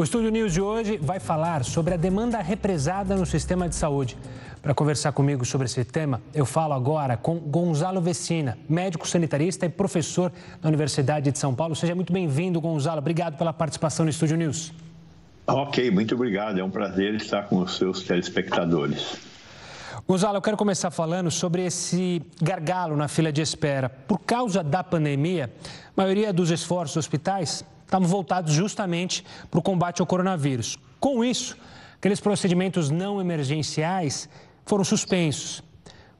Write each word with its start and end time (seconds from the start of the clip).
O 0.00 0.02
Estúdio 0.02 0.30
News 0.30 0.54
de 0.54 0.62
hoje 0.62 0.96
vai 0.96 1.20
falar 1.20 1.62
sobre 1.62 1.92
a 1.92 1.96
demanda 1.98 2.38
represada 2.38 3.14
no 3.14 3.26
sistema 3.26 3.68
de 3.68 3.74
saúde. 3.74 4.16
Para 4.62 4.72
conversar 4.72 5.12
comigo 5.12 5.44
sobre 5.44 5.66
esse 5.66 5.84
tema, 5.84 6.22
eu 6.32 6.46
falo 6.46 6.72
agora 6.72 7.18
com 7.18 7.38
Gonzalo 7.38 8.00
Vecina, 8.00 8.56
médico 8.66 9.06
sanitarista 9.06 9.66
e 9.66 9.68
professor 9.68 10.32
da 10.62 10.70
Universidade 10.70 11.30
de 11.30 11.38
São 11.38 11.54
Paulo. 11.54 11.76
Seja 11.76 11.94
muito 11.94 12.14
bem-vindo, 12.14 12.62
Gonzalo. 12.62 12.96
Obrigado 12.96 13.36
pela 13.36 13.52
participação 13.52 14.06
no 14.06 14.10
Estúdio 14.10 14.38
News. 14.38 14.72
Ok, 15.46 15.90
muito 15.90 16.14
obrigado. 16.14 16.58
É 16.58 16.64
um 16.64 16.70
prazer 16.70 17.14
estar 17.16 17.42
com 17.42 17.58
os 17.58 17.76
seus 17.76 18.02
telespectadores. 18.02 19.18
Gonzalo, 20.08 20.38
eu 20.38 20.42
quero 20.42 20.56
começar 20.56 20.90
falando 20.90 21.30
sobre 21.30 21.66
esse 21.66 22.22
gargalo 22.40 22.96
na 22.96 23.06
fila 23.06 23.30
de 23.30 23.42
espera. 23.42 23.90
Por 23.90 24.18
causa 24.20 24.64
da 24.64 24.82
pandemia, 24.82 25.52
a 25.94 26.00
maioria 26.00 26.32
dos 26.32 26.50
esforços 26.50 26.94
dos 26.94 27.04
hospitais 27.04 27.62
estavam 27.90 28.06
voltados 28.08 28.52
justamente 28.52 29.24
para 29.50 29.58
o 29.58 29.62
combate 29.62 30.00
ao 30.00 30.06
coronavírus. 30.06 30.78
Com 31.00 31.24
isso, 31.24 31.56
aqueles 31.96 32.20
procedimentos 32.20 32.88
não 32.88 33.20
emergenciais 33.20 34.28
foram 34.64 34.84
suspensos. 34.84 35.62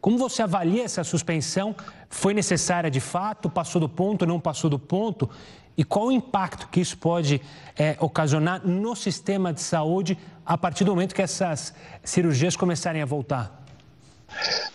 Como 0.01 0.19
você 0.19 0.43
avalia 0.43 0.84
essa 0.84 1.05
suspensão? 1.05 1.77
Foi 2.09 2.34
necessária 2.34 2.91
de 2.91 3.01
fato? 3.01 3.48
Passou 3.48 3.80
do 3.80 3.88
ponto? 3.88 4.27
Não 4.27 4.41
passou 4.41 4.69
do 4.69 4.79
ponto? 4.79 5.30
E 5.77 5.84
qual 5.84 6.06
o 6.06 6.12
impacto 6.12 6.69
que 6.69 6.80
isso 6.80 6.98
pode 6.98 7.41
é, 7.79 7.96
ocasionar 8.01 8.66
no 8.66 8.96
sistema 8.96 9.52
de 9.52 9.60
saúde 9.60 10.18
a 10.45 10.59
partir 10.59 10.84
do 10.84 10.91
momento 10.91 11.15
que 11.15 11.23
essas 11.23 11.73
cirurgias 12.02 12.57
começarem 12.57 13.01
a 13.01 13.07
voltar? 13.07 13.60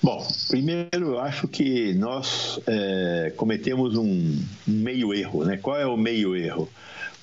Bom, 0.05 0.23
primeiro 0.49 1.13
eu 1.13 1.19
acho 1.19 1.47
que 1.47 1.91
nós 1.95 2.59
é, 2.67 3.33
cometemos 3.35 3.97
um 3.97 4.39
meio 4.67 5.11
erro, 5.15 5.43
né? 5.43 5.57
Qual 5.57 5.75
é 5.75 5.87
o 5.87 5.97
meio 5.97 6.35
erro? 6.35 6.69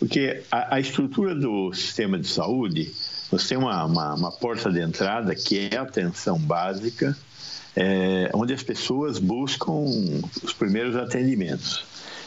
Porque 0.01 0.43
a, 0.51 0.75
a 0.75 0.81
estrutura 0.81 1.33
do 1.33 1.73
sistema 1.73 2.19
de 2.19 2.27
saúde, 2.27 2.93
você 3.31 3.51
tem 3.51 3.59
uma, 3.59 3.85
uma, 3.85 4.15
uma, 4.15 4.33
porta 4.33 4.69
de 4.69 4.81
entrada 4.81 5.33
que 5.33 5.69
é 5.71 5.77
a 5.77 5.83
atenção 5.83 6.37
básica, 6.41 7.17
é, 7.77 8.29
onde 8.35 8.53
as 8.53 8.65
pessoas 8.65 9.21
buscam 9.21 9.85
os 10.43 10.53
primeiros 10.53 10.97
atendimentos. 10.97 11.85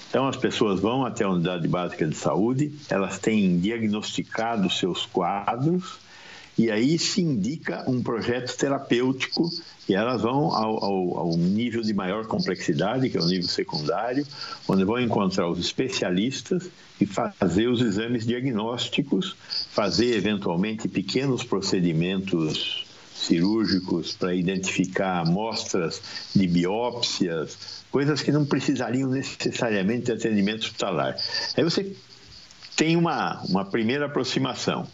Então, 0.07 0.25
as 0.25 0.37
pessoas 0.37 0.79
vão 0.79 1.05
até 1.05 1.25
a 1.25 1.29
unidade 1.31 1.67
básica 1.67 2.07
de 2.07 2.15
saúde, 2.15 2.71
elas 2.89 3.19
têm 3.19 3.59
diagnosticado 3.59 4.69
seus 4.69 5.05
quadros, 5.05 6.04
e 6.57 6.71
aí 6.71 6.97
se 6.97 7.21
indica 7.21 7.83
um 7.89 8.01
projeto 8.01 8.55
terapêutico 8.55 9.49
e 9.89 9.93
elas 9.93 10.21
vão 10.21 10.53
ao, 10.53 10.83
ao, 10.83 11.17
ao, 11.19 11.37
nível 11.37 11.81
de 11.81 11.93
maior 11.93 12.25
complexidade, 12.25 13.09
que 13.09 13.17
é 13.17 13.21
o 13.21 13.25
nível 13.25 13.47
secundário, 13.47 14.25
onde 14.67 14.83
vão 14.83 14.99
encontrar 14.99 15.49
os 15.49 15.59
especialistas 15.59 16.69
e 16.99 17.05
fazer 17.05 17.67
os 17.67 17.81
exames 17.81 18.25
diagnósticos, 18.25 19.35
fazer 19.71 20.15
eventualmente 20.15 20.87
pequenos 20.87 21.43
procedimentos 21.43 22.85
cirúrgicos 23.13 24.13
para 24.13 24.33
identificar 24.33 25.19
amostras 25.19 26.01
de 26.35 26.47
biópsias, 26.47 27.83
coisas 27.91 28.21
que 28.21 28.31
não 28.31 28.45
precisariam 28.45 29.09
necessariamente 29.09 30.05
de 30.05 30.11
atendimento 30.13 30.63
hospitalar. 30.63 31.17
Aí 31.55 31.63
você 31.63 31.95
tem 32.75 32.95
uma, 32.95 33.41
uma 33.43 33.65
primeira 33.65 34.05
aproximação. 34.05 34.87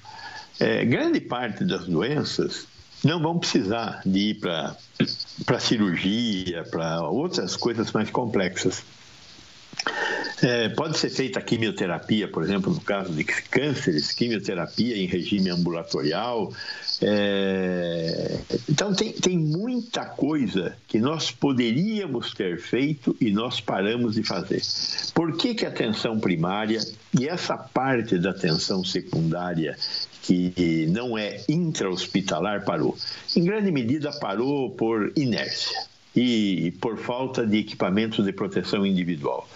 É, 0.61 0.85
grande 0.85 1.19
parte 1.19 1.65
das 1.65 1.87
doenças 1.87 2.67
não 3.03 3.19
vão 3.19 3.39
precisar 3.39 3.99
de 4.05 4.19
ir 4.29 4.39
para 4.39 5.59
cirurgia, 5.59 6.63
para 6.69 7.01
outras 7.09 7.55
coisas 7.55 7.91
mais 7.91 8.11
complexas. 8.11 8.83
É, 10.41 10.69
pode 10.69 10.97
ser 10.97 11.11
feita 11.11 11.37
a 11.37 11.41
quimioterapia, 11.41 12.27
por 12.27 12.43
exemplo, 12.43 12.73
no 12.73 12.81
caso 12.81 13.13
de 13.13 13.23
cânceres, 13.23 14.11
quimioterapia 14.11 14.97
em 14.97 15.05
regime 15.05 15.51
ambulatorial. 15.51 16.51
É, 16.99 18.39
então, 18.67 18.93
tem, 18.93 19.11
tem 19.11 19.37
muita 19.37 20.05
coisa 20.05 20.75
que 20.87 20.99
nós 20.99 21.29
poderíamos 21.29 22.33
ter 22.33 22.59
feito 22.59 23.15
e 23.21 23.31
nós 23.31 23.61
paramos 23.61 24.15
de 24.15 24.23
fazer. 24.23 24.61
Por 25.13 25.37
que, 25.37 25.53
que 25.53 25.65
a 25.65 25.69
atenção 25.69 26.19
primária 26.19 26.79
e 27.19 27.27
essa 27.27 27.55
parte 27.55 28.17
da 28.17 28.31
atenção 28.31 28.83
secundária 28.83 29.77
que 30.23 30.87
não 30.89 31.17
é 31.17 31.41
intra-hospitalar 31.47 32.65
parou? 32.65 32.97
Em 33.35 33.43
grande 33.43 33.71
medida 33.71 34.11
parou 34.19 34.71
por 34.71 35.11
inércia 35.15 35.91
e 36.15 36.73
por 36.81 36.97
falta 36.97 37.45
de 37.45 37.57
equipamentos 37.57 38.25
de 38.25 38.33
proteção 38.33 38.85
individual. 38.85 39.47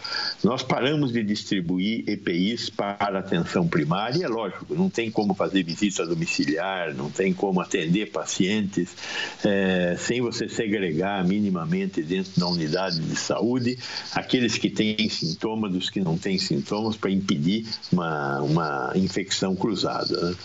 Nós 0.45 0.61
paramos 0.61 1.11
de 1.11 1.23
distribuir 1.23 2.07
EPIs 2.07 2.69
para 2.69 3.17
atenção 3.17 3.67
primária, 3.67 4.23
é 4.23 4.27
lógico, 4.27 4.75
não 4.75 4.91
tem 4.91 5.09
como 5.09 5.33
fazer 5.33 5.63
visita 5.63 6.05
domiciliar, 6.05 6.93
não 6.93 7.09
tem 7.09 7.33
como 7.33 7.59
atender 7.59 8.11
pacientes 8.11 8.95
é, 9.43 9.95
sem 9.97 10.21
você 10.21 10.47
segregar 10.47 11.25
minimamente 11.25 12.03
dentro 12.03 12.39
da 12.39 12.47
unidade 12.47 12.99
de 12.99 13.15
saúde 13.15 13.79
aqueles 14.13 14.55
que 14.55 14.69
têm 14.69 15.09
sintomas 15.09 15.71
dos 15.71 15.89
que 15.89 15.99
não 15.99 16.15
têm 16.15 16.37
sintomas 16.37 16.95
para 16.95 17.09
impedir 17.09 17.65
uma, 17.91 18.39
uma 18.41 18.91
infecção 18.93 19.55
cruzada. 19.55 20.29
Né? 20.29 20.35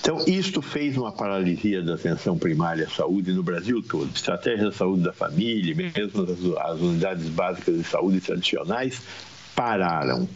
Então, 0.00 0.22
isto 0.26 0.60
fez 0.60 0.98
uma 0.98 1.12
paralisia 1.12 1.82
da 1.82 1.94
atenção 1.94 2.36
primária 2.36 2.86
à 2.86 2.90
saúde 2.90 3.32
no 3.32 3.42
Brasil 3.42 3.82
todo. 3.82 4.10
Estratégia 4.14 4.66
da 4.66 4.72
saúde 4.72 5.02
da 5.02 5.12
família, 5.14 5.74
mesmo 5.74 6.26
as 6.58 6.80
unidades 6.80 7.28
básicas 7.28 7.76
de 7.76 7.84
saúde 7.84 8.20
tradicionais, 8.20 9.00
pararam. 9.60 10.26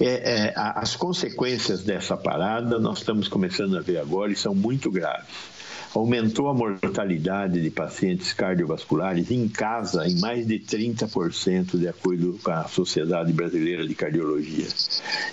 É, 0.00 0.06
é, 0.06 0.52
as 0.56 0.96
consequências 0.96 1.82
dessa 1.82 2.16
parada 2.16 2.78
nós 2.78 2.98
estamos 2.98 3.28
começando 3.28 3.76
a 3.76 3.80
ver 3.80 3.98
agora 3.98 4.32
e 4.32 4.36
são 4.36 4.54
muito 4.54 4.90
graves. 4.90 5.58
Aumentou 5.94 6.48
a 6.48 6.54
mortalidade 6.54 7.60
de 7.60 7.70
pacientes 7.70 8.32
cardiovasculares 8.32 9.30
em 9.30 9.48
casa 9.48 10.06
em 10.06 10.18
mais 10.18 10.46
de 10.46 10.58
30%, 10.60 11.78
de 11.78 11.88
acordo 11.88 12.38
com 12.42 12.50
a 12.50 12.64
Sociedade 12.64 13.32
Brasileira 13.32 13.86
de 13.86 13.94
Cardiologia. 13.94 14.68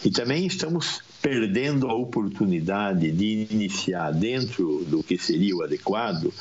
E 0.04 0.12
também 0.12 0.46
estamos 0.46 1.02
perdendo 1.22 1.88
a 1.88 1.94
oportunidade 1.94 3.12
de 3.12 3.48
iniciar 3.50 4.12
dentro 4.12 4.84
do 4.86 5.02
que 5.04 5.18
seria 5.18 5.56
o 5.56 5.64
adequado 5.64 6.34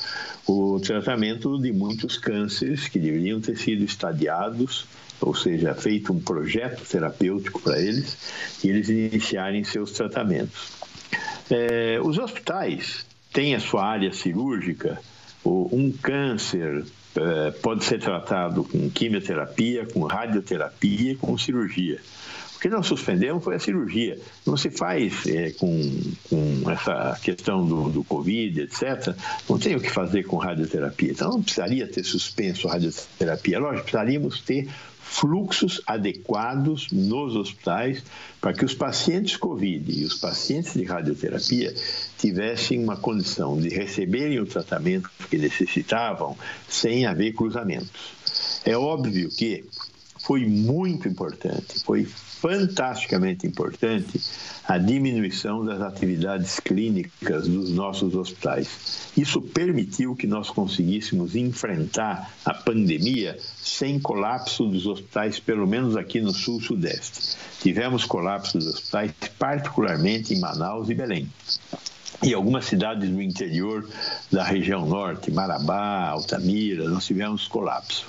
o 0.47 0.79
tratamento 0.79 1.59
de 1.59 1.71
muitos 1.71 2.17
cânceres 2.17 2.87
que 2.87 2.99
deveriam 2.99 3.41
ter 3.41 3.57
sido 3.57 3.83
estadiados, 3.83 4.85
ou 5.21 5.33
seja, 5.33 5.73
feito 5.73 6.13
um 6.13 6.19
projeto 6.19 6.83
terapêutico 6.85 7.61
para 7.61 7.79
eles 7.79 8.17
e 8.63 8.69
eles 8.69 8.89
iniciarem 8.89 9.63
seus 9.63 9.91
tratamentos. 9.91 10.71
É, 11.49 11.99
os 12.01 12.17
hospitais 12.17 13.05
têm 13.31 13.55
a 13.55 13.59
sua 13.59 13.85
área 13.85 14.11
cirúrgica, 14.11 14.99
um 15.45 15.91
câncer 15.91 16.85
é, 17.15 17.51
pode 17.51 17.83
ser 17.85 17.99
tratado 17.99 18.63
com 18.63 18.89
quimioterapia, 18.89 19.85
com 19.85 20.03
radioterapia, 20.03 21.15
com 21.15 21.37
cirurgia. 21.37 21.99
O 22.55 22.59
que 22.59 22.69
nós 22.69 22.87
suspendemos 22.87 23.43
foi 23.43 23.55
a 23.55 23.59
cirurgia. 23.59 24.17
Não 24.45 24.57
se 24.57 24.69
faz 24.69 25.25
é, 25.27 25.51
com, 25.51 26.01
com 26.29 26.69
essa 26.71 27.19
questão 27.21 27.65
do, 27.65 27.89
do 27.89 28.03
Covid, 28.03 28.61
etc. 28.61 29.15
Não 29.47 29.59
tem 29.59 29.75
o 29.75 29.79
que 29.79 29.89
fazer 29.89 30.23
com 30.23 30.37
radioterapia. 30.37 31.11
Então, 31.11 31.29
não 31.29 31.43
precisaria 31.43 31.87
ter 31.87 32.03
suspenso 32.03 32.67
a 32.67 32.73
radioterapia. 32.73 33.59
Lógico, 33.59 33.83
precisaríamos 33.83 34.41
ter 34.41 34.67
fluxos 35.07 35.81
adequados 35.85 36.87
nos 36.91 37.35
hospitais 37.35 38.03
para 38.41 38.53
que 38.53 38.65
os 38.65 38.73
pacientes 38.73 39.37
Covid 39.37 39.99
e 39.99 40.03
os 40.03 40.15
pacientes 40.15 40.73
de 40.73 40.83
radioterapia 40.83 41.73
tivessem 42.17 42.83
uma 42.83 42.97
condição 42.97 43.57
de 43.57 43.69
receberem 43.69 44.39
o 44.39 44.45
tratamento 44.45 45.09
que 45.29 45.37
necessitavam 45.37 46.35
sem 46.67 47.05
haver 47.05 47.33
cruzamentos. 47.33 48.13
É 48.65 48.75
óbvio 48.75 49.29
que 49.29 49.63
foi 50.25 50.43
muito 50.43 51.07
importante, 51.07 51.83
foi 51.83 52.03
fantasticamente 52.03 53.45
importante 53.45 54.19
a 54.67 54.75
diminuição 54.79 55.63
das 55.63 55.79
atividades 55.81 56.59
clínicas 56.59 57.47
dos 57.47 57.69
nossos 57.69 58.15
hospitais. 58.15 59.11
Isso 59.15 59.39
permitiu 59.39 60.15
que 60.15 60.25
nós 60.25 60.49
conseguíssemos 60.49 61.35
enfrentar 61.35 62.33
a 62.43 62.55
pandemia 62.55 63.37
sem 63.61 63.99
colapso 63.99 64.65
dos 64.65 64.87
hospitais, 64.87 65.39
pelo 65.39 65.67
menos 65.67 65.95
aqui 65.95 66.19
no 66.19 66.33
sul-sudeste. 66.33 67.37
Tivemos 67.61 68.03
colapso 68.03 68.57
dos 68.57 68.67
hospitais, 68.67 69.11
particularmente 69.37 70.33
em 70.33 70.39
Manaus 70.39 70.89
e 70.89 70.95
Belém 70.95 71.29
e 72.23 72.33
algumas 72.33 72.65
cidades 72.65 73.09
do 73.09 73.21
interior 73.21 73.87
da 74.31 74.43
região 74.43 74.85
norte, 74.85 75.31
Marabá, 75.31 76.07
Altamira, 76.07 76.87
nós 76.89 77.05
tivemos 77.05 77.47
colapso. 77.47 78.07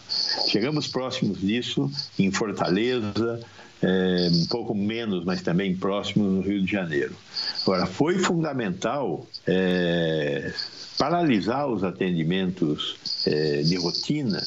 Chegamos 0.48 0.86
próximos 0.86 1.40
disso 1.40 1.90
em 2.18 2.30
Fortaleza, 2.30 3.40
é, 3.82 4.28
um 4.32 4.46
pouco 4.46 4.74
menos, 4.74 5.24
mas 5.24 5.42
também 5.42 5.76
próximo 5.76 6.24
no 6.24 6.40
Rio 6.40 6.62
de 6.62 6.70
Janeiro. 6.70 7.14
Agora, 7.62 7.86
foi 7.86 8.18
fundamental 8.18 9.26
é, 9.46 10.52
paralisar 10.98 11.66
os 11.68 11.84
atendimentos 11.84 12.96
é, 13.26 13.62
de 13.62 13.76
rotina, 13.76 14.42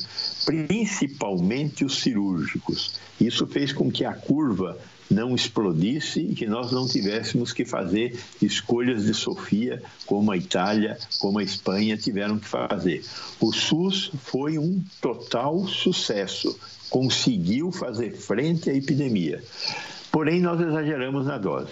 principalmente 0.45 1.85
os 1.85 1.99
cirúrgicos. 1.99 2.99
Isso 3.19 3.45
fez 3.45 3.71
com 3.71 3.91
que 3.91 4.03
a 4.03 4.13
curva 4.13 4.77
não 5.09 5.33
explodisse 5.33 6.19
e 6.19 6.35
que 6.35 6.45
nós 6.45 6.71
não 6.71 6.87
tivéssemos 6.87 7.51
que 7.51 7.65
fazer 7.65 8.17
escolhas 8.41 9.05
de 9.05 9.13
Sofia, 9.13 9.81
como 10.05 10.31
a 10.31 10.37
Itália, 10.37 10.97
como 11.19 11.39
a 11.39 11.43
Espanha 11.43 11.97
tiveram 11.97 12.37
que 12.37 12.47
fazer. 12.47 13.03
O 13.39 13.51
SUS 13.51 14.11
foi 14.23 14.57
um 14.57 14.83
total 15.01 15.67
sucesso, 15.67 16.57
conseguiu 16.89 17.71
fazer 17.71 18.11
frente 18.11 18.69
à 18.69 18.73
epidemia. 18.73 19.43
Porém, 20.11 20.41
nós 20.41 20.59
exageramos 20.59 21.25
na 21.25 21.37
dose. 21.37 21.71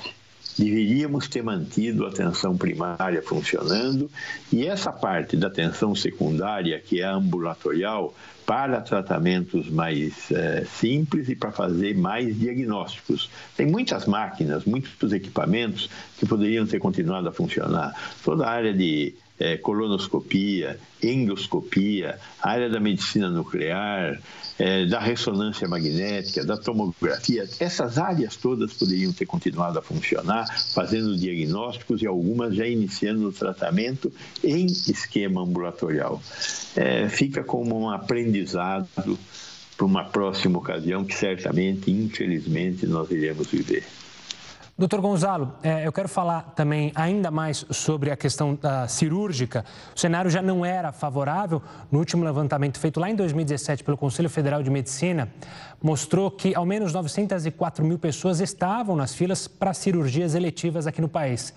Deveríamos 0.58 1.28
ter 1.28 1.44
mantido 1.44 2.06
a 2.06 2.10
atenção 2.10 2.58
primária 2.58 3.22
funcionando 3.22 4.10
e 4.52 4.66
essa 4.66 4.92
parte 4.92 5.38
da 5.38 5.48
atenção 5.48 5.94
secundária, 5.94 6.80
que 6.80 7.00
é 7.00 7.06
ambulatorial, 7.06 8.16
para 8.48 8.80
tratamentos 8.80 9.70
mais 9.70 10.32
é, 10.32 10.64
simples 10.64 11.28
e 11.28 11.36
para 11.36 11.52
fazer 11.52 11.98
mais 11.98 12.40
diagnósticos. 12.40 13.30
Tem 13.58 13.68
muitas 13.68 14.06
máquinas, 14.06 14.64
muitos 14.64 15.12
equipamentos 15.12 15.90
que 16.18 16.26
poderiam 16.26 16.66
ter 16.66 16.80
continuado 16.80 17.28
a 17.28 17.34
funcionar. 17.34 17.94
Toda 18.24 18.48
a 18.48 18.50
área 18.50 18.74
de 18.74 19.14
é, 19.38 19.58
colonoscopia, 19.58 20.80
endoscopia, 21.04 22.18
área 22.42 22.70
da 22.70 22.80
medicina 22.80 23.30
nuclear, 23.30 24.20
é, 24.58 24.86
da 24.86 25.00
ressonância 25.00 25.68
magnética, 25.68 26.44
da 26.44 26.58
tomografia, 26.58 27.48
essas 27.60 27.98
áreas 27.98 28.36
todas 28.36 28.74
poderiam 28.74 29.14
ter 29.14 29.26
continuado 29.26 29.78
a 29.78 29.82
funcionar, 29.82 30.48
fazendo 30.74 31.16
diagnósticos 31.16 32.02
e 32.02 32.08
algumas 32.08 32.56
já 32.56 32.66
iniciando 32.66 33.28
o 33.28 33.32
tratamento 33.32 34.12
em 34.44 34.66
esquema 34.66 35.44
ambulatorial. 35.44 36.22
É, 36.76 37.08
fica 37.08 37.44
como 37.44 37.80
um 37.80 37.90
aprendizado 38.38 38.88
para 39.76 39.86
uma 39.86 40.04
próxima 40.04 40.58
ocasião 40.58 41.04
que 41.04 41.16
certamente, 41.16 41.92
infelizmente, 41.92 42.86
nós 42.86 43.10
iremos 43.12 43.48
viver. 43.48 43.84
Doutor 44.78 45.02
Gonzalo, 45.02 45.56
é, 45.64 45.88
eu 45.88 45.92
quero 45.92 46.08
falar 46.08 46.54
também 46.56 46.92
ainda 46.94 47.32
mais 47.32 47.66
sobre 47.72 48.12
a 48.12 48.16
questão 48.16 48.54
da 48.54 48.88
cirúrgica. 48.88 49.66
O 49.96 50.00
cenário 50.00 50.30
já 50.30 50.40
não 50.40 50.64
era 50.64 50.92
favorável. 50.92 51.64
No 51.92 51.98
último 51.98 52.24
levantamento 52.24 52.80
feito 52.80 53.00
lá 53.00 53.10
em 53.10 53.16
2017 53.16 53.84
pelo 53.84 53.98
Conselho 53.98 54.30
Federal 54.30 54.62
de 54.62 54.70
Medicina, 54.70 55.34
mostrou 55.82 56.30
que 56.30 56.54
ao 56.54 56.64
menos 56.64 56.94
904 56.94 57.84
mil 57.84 57.98
pessoas 57.98 58.40
estavam 58.40 58.96
nas 58.96 59.16
filas 59.16 59.48
para 59.48 59.74
cirurgias 59.74 60.36
eletivas 60.36 60.86
aqui 60.86 61.02
no 61.02 61.10
país. 61.10 61.56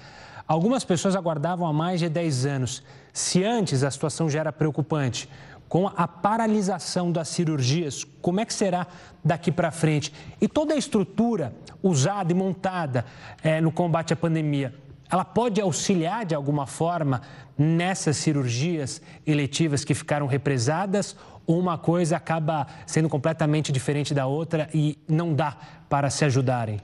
Algumas 0.48 0.82
pessoas 0.82 1.14
aguardavam 1.14 1.66
há 1.66 1.72
mais 1.72 2.00
de 2.00 2.08
10 2.08 2.46
anos. 2.46 2.82
Se 3.12 3.44
antes 3.44 3.84
a 3.84 3.90
situação 3.90 4.30
já 4.30 4.40
era 4.40 4.52
preocupante, 4.52 5.28
com 5.70 5.87
a 5.87 6.08
paralisação 6.08 7.12
das 7.12 7.28
cirurgias, 7.28 8.05
como 8.20 8.40
é 8.40 8.44
que 8.44 8.52
será 8.52 8.88
daqui 9.25 9.52
para 9.52 9.70
frente? 9.70 10.12
E 10.40 10.49
toda 10.49 10.75
a 10.75 10.76
estrutura 10.76 11.55
usada 11.81 12.32
e 12.32 12.34
montada 12.34 13.06
é, 13.40 13.61
no 13.61 13.70
combate 13.70 14.12
à 14.12 14.17
pandemia, 14.17 14.75
ela 15.08 15.25
pode 15.25 15.61
auxiliar 15.61 16.26
de 16.26 16.34
alguma 16.34 16.67
forma 16.67 17.22
nessas 17.56 18.17
cirurgias 18.17 19.00
eletivas 19.25 19.84
que 19.84 19.94
ficaram 19.94 20.26
represadas 20.26 21.14
ou 21.46 21.61
uma 21.61 21.78
coisa 21.78 22.16
acaba 22.16 22.66
sendo 22.84 23.08
completamente 23.08 23.70
diferente 23.70 24.12
da 24.12 24.26
outra 24.26 24.69
e 24.75 24.99
não 25.06 25.32
dá 25.32 25.56
para 25.88 26.11
se 26.11 26.25
ajudarem? 26.25 26.81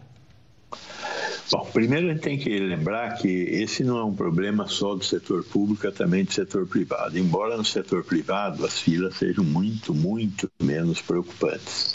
Bom, 1.51 1.65
primeiro 1.73 2.09
a 2.09 2.13
gente 2.13 2.23
tem 2.23 2.37
que 2.37 2.59
lembrar 2.59 3.19
que 3.19 3.29
esse 3.29 3.85
não 3.85 3.99
é 3.99 4.05
um 4.05 4.15
problema 4.15 4.67
só 4.67 4.97
do 4.97 5.05
setor 5.05 5.45
público, 5.45 5.87
é 5.87 5.93
também 5.93 6.25
do 6.25 6.33
setor 6.33 6.67
privado. 6.67 7.17
Embora 7.17 7.57
no 7.57 7.65
setor 7.65 8.03
privado 8.03 8.67
as 8.67 8.81
filas 8.81 9.15
sejam 9.15 9.45
muito, 9.45 9.95
muito 9.95 10.51
menos 10.61 11.01
preocupantes. 11.01 11.95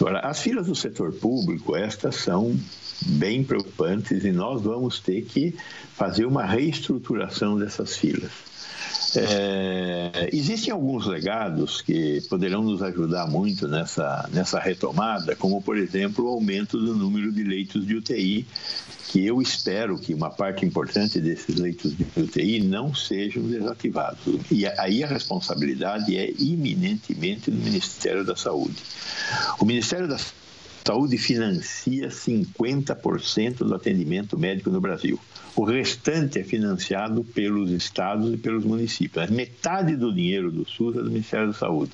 Agora, 0.00 0.18
as 0.20 0.40
filas 0.40 0.66
do 0.66 0.74
setor 0.74 1.12
público, 1.12 1.76
estas 1.76 2.16
são 2.16 2.58
bem 3.06 3.44
preocupantes 3.44 4.24
e 4.24 4.32
nós 4.32 4.62
vamos 4.62 4.98
ter 4.98 5.22
que 5.22 5.54
fazer 5.94 6.24
uma 6.24 6.44
reestruturação 6.44 7.56
dessas 7.56 7.96
filas. 7.96 8.47
É, 9.16 10.28
existem 10.32 10.72
alguns 10.72 11.06
legados 11.06 11.80
que 11.80 12.20
poderão 12.28 12.62
nos 12.62 12.82
ajudar 12.82 13.26
muito 13.26 13.66
nessa, 13.66 14.28
nessa 14.32 14.58
retomada, 14.58 15.34
como, 15.34 15.62
por 15.62 15.76
exemplo, 15.76 16.26
o 16.26 16.28
aumento 16.28 16.78
do 16.78 16.94
número 16.94 17.32
de 17.32 17.42
leitos 17.42 17.86
de 17.86 17.94
UTI, 17.94 18.46
que 19.08 19.24
eu 19.24 19.40
espero 19.40 19.98
que 19.98 20.12
uma 20.12 20.30
parte 20.30 20.66
importante 20.66 21.20
desses 21.20 21.56
leitos 21.56 21.96
de 21.96 22.06
UTI 22.16 22.60
não 22.60 22.94
sejam 22.94 23.42
desativados. 23.44 24.20
E 24.50 24.66
aí 24.66 25.02
a 25.02 25.06
responsabilidade 25.06 26.16
é 26.16 26.30
iminentemente 26.38 27.50
do 27.50 27.56
Ministério 27.56 28.24
da 28.24 28.36
Saúde. 28.36 28.76
O 29.58 29.64
Ministério 29.64 30.06
da 30.06 30.18
Saúde 30.18 30.47
financia 31.18 32.08
50% 32.08 33.58
do 33.58 33.74
atendimento 33.74 34.38
médico 34.38 34.70
no 34.70 34.80
Brasil. 34.80 35.18
O 35.54 35.64
restante 35.64 36.38
é 36.38 36.44
financiado 36.44 37.24
pelos 37.24 37.70
estados 37.70 38.32
e 38.32 38.36
pelos 38.36 38.64
municípios. 38.64 39.28
A 39.28 39.32
metade 39.32 39.96
do 39.96 40.14
dinheiro 40.14 40.50
do 40.50 40.68
SUS 40.68 40.96
é 40.96 41.02
do 41.02 41.10
Ministério 41.10 41.48
da 41.48 41.52
Saúde. 41.52 41.92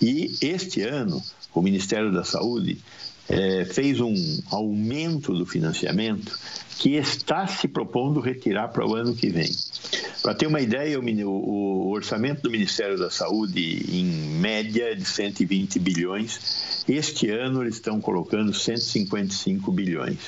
E 0.00 0.34
este 0.40 0.82
ano, 0.82 1.22
o 1.54 1.60
Ministério 1.60 2.10
da 2.10 2.24
Saúde 2.24 2.78
é, 3.28 3.64
fez 3.64 4.00
um 4.00 4.14
aumento 4.50 5.32
do 5.34 5.46
financiamento 5.46 6.38
que 6.78 6.96
está 6.96 7.46
se 7.46 7.68
propondo 7.68 8.18
retirar 8.20 8.68
para 8.68 8.86
o 8.86 8.94
ano 8.94 9.14
que 9.14 9.28
vem. 9.28 9.50
Para 10.22 10.34
ter 10.34 10.46
uma 10.46 10.60
ideia, 10.60 11.00
o, 11.00 11.28
o, 11.28 11.90
orçamento 11.90 12.42
do 12.42 12.50
Ministério 12.50 12.96
da 12.96 13.10
Saúde, 13.10 13.84
em 13.88 14.04
média, 14.04 14.92
é 14.92 14.94
de 14.94 15.04
120 15.04 15.80
bilhões. 15.80 16.84
Este 16.88 17.28
ano, 17.30 17.62
eles 17.62 17.74
estão 17.74 18.00
colocando 18.00 18.54
155 18.54 19.72
bilhões. 19.72 20.18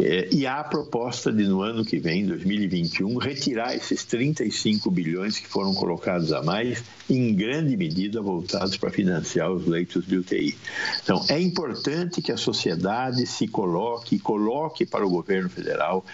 É, 0.00 0.28
e 0.32 0.46
há 0.46 0.60
a 0.60 0.64
proposta 0.64 1.32
de, 1.32 1.44
no 1.44 1.60
ano 1.60 1.84
que 1.84 1.98
vem, 1.98 2.24
2021, 2.24 3.16
retirar 3.18 3.74
esses 3.74 4.04
35 4.04 4.90
bilhões 4.90 5.38
que 5.38 5.46
foram 5.46 5.74
colocados 5.74 6.32
a 6.32 6.40
mais, 6.40 6.84
em 7.10 7.34
grande 7.34 7.76
medida 7.76 8.22
voltados 8.22 8.76
para 8.76 8.90
financiar 8.90 9.50
os 9.50 9.66
leitos 9.66 10.06
de 10.06 10.16
UTI. 10.16 10.56
Então, 11.02 11.24
é 11.28 11.40
importante 11.40 12.22
que 12.22 12.30
a 12.30 12.36
sociedade 12.36 13.26
se 13.26 13.48
coloque, 13.48 14.18
coloque 14.18 14.86
para 14.86 15.04
o 15.04 15.10
governo 15.10 15.50
federal 15.50 16.04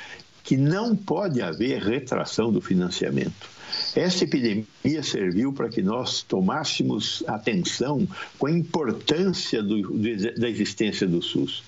que 0.44 0.56
não 0.56 0.94
pode 0.94 1.42
haver 1.42 1.82
retração 1.82 2.52
do 2.52 2.60
financiamento. 2.60 3.48
Esta 3.96 4.24
epidemia 4.24 5.02
serviu 5.02 5.52
para 5.52 5.68
que 5.68 5.82
nós 5.82 6.22
tomássemos 6.22 7.24
atenção 7.26 8.06
com 8.38 8.46
a 8.46 8.50
importância 8.52 9.62
do, 9.62 9.98
da 10.38 10.48
existência 10.48 11.08
do 11.08 11.22
SUS. 11.22 11.64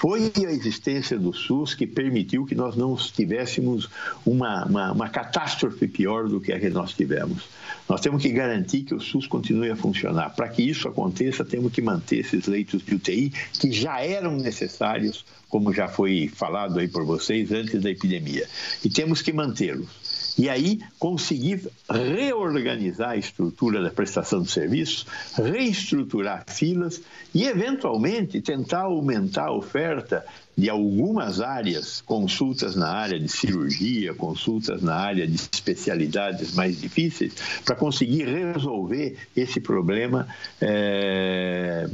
Foi 0.00 0.32
a 0.46 0.52
existência 0.52 1.18
do 1.18 1.32
SUS 1.32 1.74
que 1.74 1.84
permitiu 1.84 2.46
que 2.46 2.54
nós 2.54 2.76
não 2.76 2.94
tivéssemos 2.94 3.88
uma, 4.24 4.64
uma, 4.64 4.92
uma 4.92 5.08
catástrofe 5.08 5.88
pior 5.88 6.28
do 6.28 6.40
que 6.40 6.52
a 6.52 6.60
que 6.60 6.70
nós 6.70 6.92
tivemos. 6.92 7.48
Nós 7.88 8.00
temos 8.00 8.22
que 8.22 8.28
garantir 8.28 8.84
que 8.84 8.94
o 8.94 9.00
SUS 9.00 9.26
continue 9.26 9.72
a 9.72 9.74
funcionar. 9.74 10.36
Para 10.36 10.48
que 10.50 10.62
isso 10.62 10.86
aconteça, 10.86 11.44
temos 11.44 11.72
que 11.72 11.82
manter 11.82 12.18
esses 12.20 12.46
leitos 12.46 12.80
de 12.84 12.94
UTI 12.94 13.32
que 13.58 13.72
já 13.72 14.00
eram 14.00 14.36
necessários, 14.36 15.24
como 15.48 15.74
já 15.74 15.88
foi 15.88 16.30
falado 16.32 16.78
aí 16.78 16.86
por 16.86 17.04
vocês, 17.04 17.50
antes 17.50 17.82
da 17.82 17.90
epidemia. 17.90 18.48
E 18.84 18.88
temos 18.88 19.20
que 19.20 19.32
mantê-los 19.32 20.07
e 20.38 20.48
aí 20.48 20.80
conseguir 20.98 21.68
reorganizar 21.90 23.10
a 23.10 23.16
estrutura 23.16 23.82
da 23.82 23.90
prestação 23.90 24.42
de 24.42 24.50
serviços, 24.50 25.04
reestruturar 25.34 26.44
filas 26.46 27.02
e, 27.34 27.44
eventualmente, 27.44 28.40
tentar 28.40 28.82
aumentar 28.82 29.46
a 29.46 29.52
oferta 29.52 30.24
de 30.58 30.68
algumas 30.68 31.40
áreas, 31.40 32.02
consultas 32.04 32.74
na 32.74 32.88
área 32.88 33.16
de 33.16 33.28
cirurgia, 33.28 34.12
consultas 34.12 34.82
na 34.82 34.96
área 34.96 35.24
de 35.24 35.36
especialidades 35.36 36.52
mais 36.52 36.80
difíceis, 36.80 37.32
para 37.64 37.76
conseguir 37.76 38.24
resolver 38.24 39.16
esse 39.36 39.60
problema 39.60 40.26
é, 40.60 41.88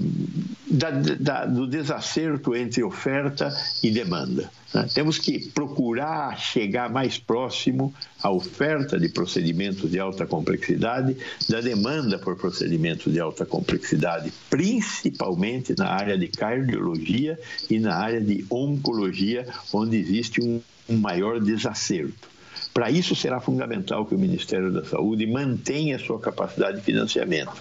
da, 0.66 0.90
da, 0.90 1.44
do 1.44 1.66
desacerto 1.66 2.56
entre 2.56 2.82
oferta 2.82 3.54
e 3.82 3.90
demanda. 3.90 4.50
Né? 4.74 4.88
Temos 4.92 5.18
que 5.18 5.38
procurar 5.50 6.38
chegar 6.38 6.90
mais 6.90 7.16
próximo 7.16 7.94
à 8.20 8.30
oferta 8.30 8.98
de 8.98 9.08
procedimentos 9.08 9.90
de 9.90 10.00
alta 10.00 10.26
complexidade, 10.26 11.16
da 11.48 11.60
demanda 11.60 12.18
por 12.18 12.36
procedimentos 12.36 13.12
de 13.12 13.20
alta 13.20 13.46
complexidade, 13.46 14.32
principalmente 14.50 15.74
na 15.78 15.88
área 15.88 16.18
de 16.18 16.26
cardiologia 16.28 17.38
e 17.70 17.78
na 17.78 17.94
área 17.94 18.20
de 18.20 18.44
oncologia, 18.54 19.46
onde 19.72 19.96
existe 19.96 20.40
um, 20.40 20.60
maior 20.88 21.40
desacerto. 21.40 22.28
Para 22.72 22.90
isso 22.90 23.14
será 23.14 23.40
fundamental 23.40 24.04
que 24.04 24.14
o 24.14 24.18
Ministério 24.18 24.72
da 24.72 24.84
Saúde 24.84 25.26
mantenha 25.26 25.98
sua 25.98 26.18
capacidade 26.18 26.78
de 26.78 26.82
financiamento 26.82 27.52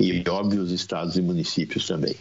e, 0.00 0.24
óbvio, 0.28 0.62
os 0.62 0.72
estados 0.72 1.16
e 1.16 1.22
municípios 1.22 1.86
também. 1.86 2.16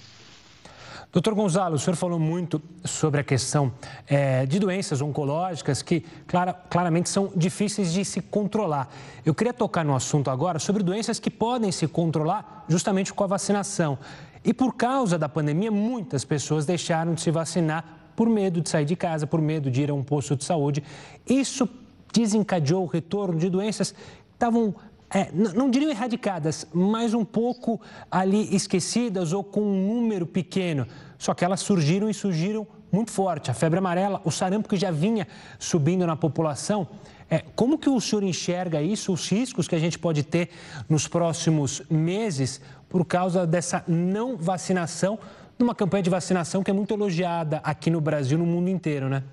Doutor 1.14 1.34
Gonzalo, 1.34 1.76
o 1.76 1.80
senhor 1.80 1.98
falou 1.98 2.18
muito 2.18 2.62
sobre 2.86 3.20
a 3.20 3.24
questão 3.24 3.74
é, 4.08 4.46
de 4.46 4.60
doenças 4.60 5.02
oncológicas 5.02 5.82
que 5.82 6.06
clara, 6.26 6.54
claramente 6.54 7.10
são 7.10 7.34
difíceis 7.36 7.92
de 7.92 8.06
se 8.06 8.22
controlar. 8.22 8.90
Eu 9.26 9.36
queria 9.36 9.54
tocar 9.54 9.84
no 9.84 9.94
assunto 9.94 10.30
agora 10.30 10.58
sobre 10.58 10.84
doenças 10.84 11.20
que 11.20 11.30
podem 11.30 11.70
se 11.70 11.86
controlar 11.86 12.64
justamente 12.70 13.14
com 13.14 13.26
a 13.26 13.28
vacinação. 13.28 13.98
E 14.44 14.54
por 14.54 14.74
causa 14.76 15.18
da 15.18 15.28
pandemia, 15.28 15.70
muitas 15.70 16.24
pessoas 16.24 16.66
deixaram 16.66 17.14
de 17.14 17.20
se 17.20 17.30
vacinar 17.30 18.01
por 18.16 18.30
medo 18.30 18.62
de 18.62 18.70
sair 18.70 18.86
de 18.86 18.96
casa, 18.96 19.26
por 19.26 19.42
medo 19.42 19.70
de 19.70 19.82
ir 19.82 19.90
a 19.90 19.94
um 19.94 20.04
posto 20.04 20.36
de 20.36 20.44
saúde. 20.44 20.84
Isso 21.28 21.68
desencadeou 22.14 22.84
o 22.84 22.88
retorno 22.88 23.40
de 23.40 23.50
doenças 23.50 23.92
que 23.92 23.98
estavam 24.34 24.76
é, 25.14 25.30
não 25.34 25.70
diriam 25.70 25.92
erradicadas, 25.92 26.66
mas 26.74 27.14
um 27.14 27.26
pouco 27.26 27.82
ali 28.10 28.56
esquecidas 28.56 29.34
ou 29.34 29.44
com 29.44 29.62
um 29.62 29.88
número 29.88 30.26
pequeno. 30.26 30.88
Só 31.18 31.34
que 31.34 31.44
elas 31.44 31.60
surgiram 31.60 32.10
e 32.10 32.14
surgiram 32.14 32.66
muito 32.90 33.12
forte. 33.12 33.52
A 33.52 33.54
febre 33.54 33.80
amarela, 33.80 34.22
o 34.24 34.32
sarampo 34.32 34.70
que 34.70 34.78
já 34.78 34.90
vinha 34.90 35.28
subindo 35.60 36.08
na 36.08 36.16
população. 36.16 36.88
É, 37.30 37.40
como 37.56 37.78
que 37.78 37.90
o 37.90 38.00
senhor 38.00 38.24
enxerga 38.24 38.82
isso, 38.82 39.14
os 39.14 39.30
riscos 39.30 39.68
que 39.68 39.76
a 39.76 39.80
gente 39.80 40.00
pode 40.00 40.24
ter 40.24 40.50
nos 40.90 41.08
próximos 41.08 41.82
meses 41.90 42.62
por 42.90 43.06
causa 43.06 43.48
dessa 43.48 43.84
não 43.88 44.36
vacinação, 44.36 45.18
numa 45.62 45.76
campanha 45.76 46.04
de 46.04 46.10
vacinação 46.10 46.64
que 46.64 46.70
é 46.70 46.74
muito 46.74 46.94
elogiada 46.94 47.62
aqui 47.64 47.90
no 47.90 48.02
Brasil, 48.02 48.38
no 48.38 48.46
mundo 48.46 48.70
inteiro, 48.70 49.08
né? 49.08 49.24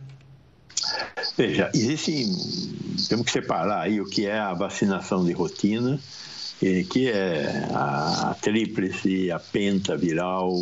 Veja, 1.37 1.70
existe, 1.75 2.25
temos 3.08 3.26
que 3.26 3.32
separar 3.32 3.82
aí 3.82 4.00
o 4.00 4.06
que 4.06 4.26
é 4.26 4.38
a 4.38 4.54
vacinação 4.54 5.25
de 5.25 5.32
rotina, 5.32 5.99
que 6.90 7.08
é 7.08 7.68
a 7.75 8.37
tríplice, 8.40 9.30
a 9.30 9.38
penta 9.38 9.97
viral, 9.97 10.54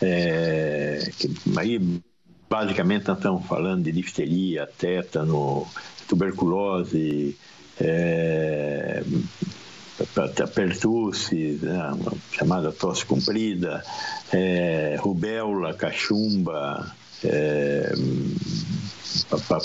é, 0.00 1.10
que 1.18 1.30
aí 1.56 2.00
basicamente 2.48 3.06
nós 3.06 3.18
estamos 3.18 3.46
falando 3.46 3.84
de 3.84 3.92
difteria, 3.92 4.66
tétano, 4.66 5.66
tuberculose, 6.08 7.36
é, 7.80 9.02
pertusse, 10.54 11.58
né, 11.62 11.92
chamada 12.32 12.72
tosse 12.72 13.04
comprida, 13.04 13.82
é, 14.32 14.96
rubéola, 15.00 15.74
cachumba, 15.74 16.94
é, 17.24 17.92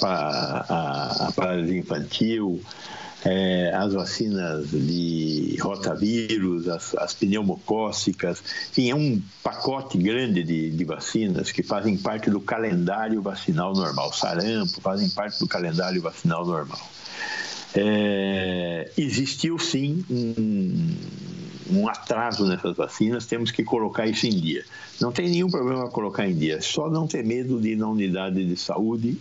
a, 0.04 1.28
a 1.28 1.32
paralisia 1.32 1.80
infantil, 1.80 2.62
é, 3.26 3.74
as 3.74 3.94
vacinas 3.94 4.70
de 4.70 5.58
rotavírus, 5.60 6.68
as, 6.70 6.94
as 6.96 7.14
pneumocócicas, 7.14 8.44
enfim, 8.70 8.92
é 8.92 8.96
um 8.96 9.20
pacote 9.44 9.98
grande 9.98 10.44
de, 10.44 10.70
de, 10.70 10.86
vacinas 10.86 11.52
que 11.52 11.64
fazem 11.64 11.98
parte 11.98 12.30
do 12.30 12.40
calendário 12.40 13.22
vacinal 13.24 13.74
normal. 13.74 14.14
Sarampo 14.14 14.80
fazem 14.80 15.10
parte 15.10 15.40
do 15.40 15.48
calendário 15.48 16.02
vacinal 16.02 16.46
normal. 16.46 16.80
É, 17.78 18.90
existiu 18.98 19.60
sim 19.60 20.04
um, 20.10 20.96
um 21.72 21.88
atraso 21.88 22.46
nessas 22.46 22.76
vacinas, 22.78 23.26
temos 23.26 23.52
que 23.52 23.64
colocar 23.64 24.08
isso 24.08 24.26
em 24.28 24.40
dia. 24.40 24.64
Não 25.02 25.12
tem 25.12 25.30
nenhum 25.30 25.50
problema 25.50 25.90
colocar 25.90 26.28
em 26.28 26.36
dia, 26.36 26.62
só 26.62 26.90
não 26.90 27.06
ter 27.08 27.24
medo 27.24 27.60
de 27.60 27.72
ir 27.72 27.76
na 27.76 27.90
unidade 27.90 28.46
de 28.46 28.56
saúde. 28.56 29.18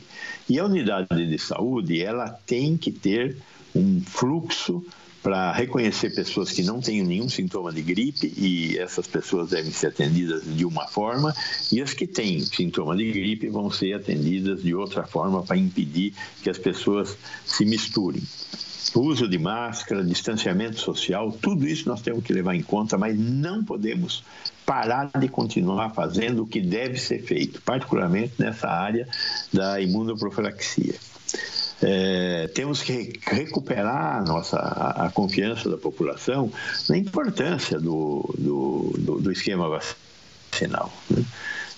E 0.49 0.59
a 0.59 0.65
unidade 0.65 1.27
de 1.27 1.39
saúde, 1.39 2.01
ela 2.01 2.31
tem 2.47 2.77
que 2.77 2.93
ter 2.93 3.37
um 3.75 4.01
fluxo 4.01 4.85
para 5.25 5.53
reconhecer 5.53 6.11
pessoas 6.11 6.53
que 6.53 6.63
não 6.63 6.83
têm 6.83 7.03
nenhum 7.03 7.31
sintoma 7.31 7.73
de 7.73 7.81
gripe 7.81 8.31
e 8.37 8.77
essas 8.77 9.07
pessoas 9.07 9.49
devem 9.49 9.73
ser 9.73 9.87
atendidas 9.87 10.43
de 10.45 10.67
uma 10.67 10.87
forma 10.87 11.35
e 11.73 11.81
as 11.81 11.95
que 11.95 12.07
têm 12.07 12.41
sintoma 12.41 12.95
de 12.95 13.11
gripe 13.11 13.49
vão 13.49 13.71
ser 13.71 13.95
atendidas 13.95 14.63
de 14.63 14.75
outra 14.75 15.05
forma 15.07 15.43
para 15.43 15.57
impedir 15.57 16.13
que 16.43 16.51
as 16.51 16.59
pessoas 16.59 17.17
se 17.47 17.65
misturem. 17.65 18.23
O 18.95 19.01
uso 19.01 19.27
de 19.27 19.39
máscara, 19.39 20.05
distanciamento 20.05 20.79
social, 20.79 21.33
tudo 21.33 21.67
isso 21.67 21.89
nós 21.89 22.03
temos 22.03 22.23
que 22.23 22.35
levar 22.35 22.55
em 22.55 22.63
conta, 22.63 22.99
mas 22.99 23.19
não 23.19 23.65
podemos 23.65 24.23
parar 24.67 25.11
de 25.19 25.27
continuar 25.27 25.89
fazendo 25.95 26.43
o 26.43 26.47
que 26.47 26.61
deve 26.61 26.99
ser 26.99 27.23
feito, 27.23 27.63
particularmente 27.63 28.35
nessa 28.39 28.69
área 28.69 29.09
da 29.51 29.81
imunoprofilaxia. 29.81 30.95
É, 31.87 32.49
temos 32.55 32.83
que 32.83 33.13
recuperar 33.27 34.17
a 34.17 34.23
nossa 34.23 34.57
a, 34.57 35.07
a, 35.07 35.11
confiança 35.11 35.69
da 35.69 35.77
população 35.77 36.51
na 36.89 36.97
importância 36.97 37.79
do, 37.79 38.35
do, 38.39 38.95
do, 38.99 39.21
do 39.21 39.31
esquema 39.31 39.69
vacinal. 39.69 40.91
Né? 41.11 41.23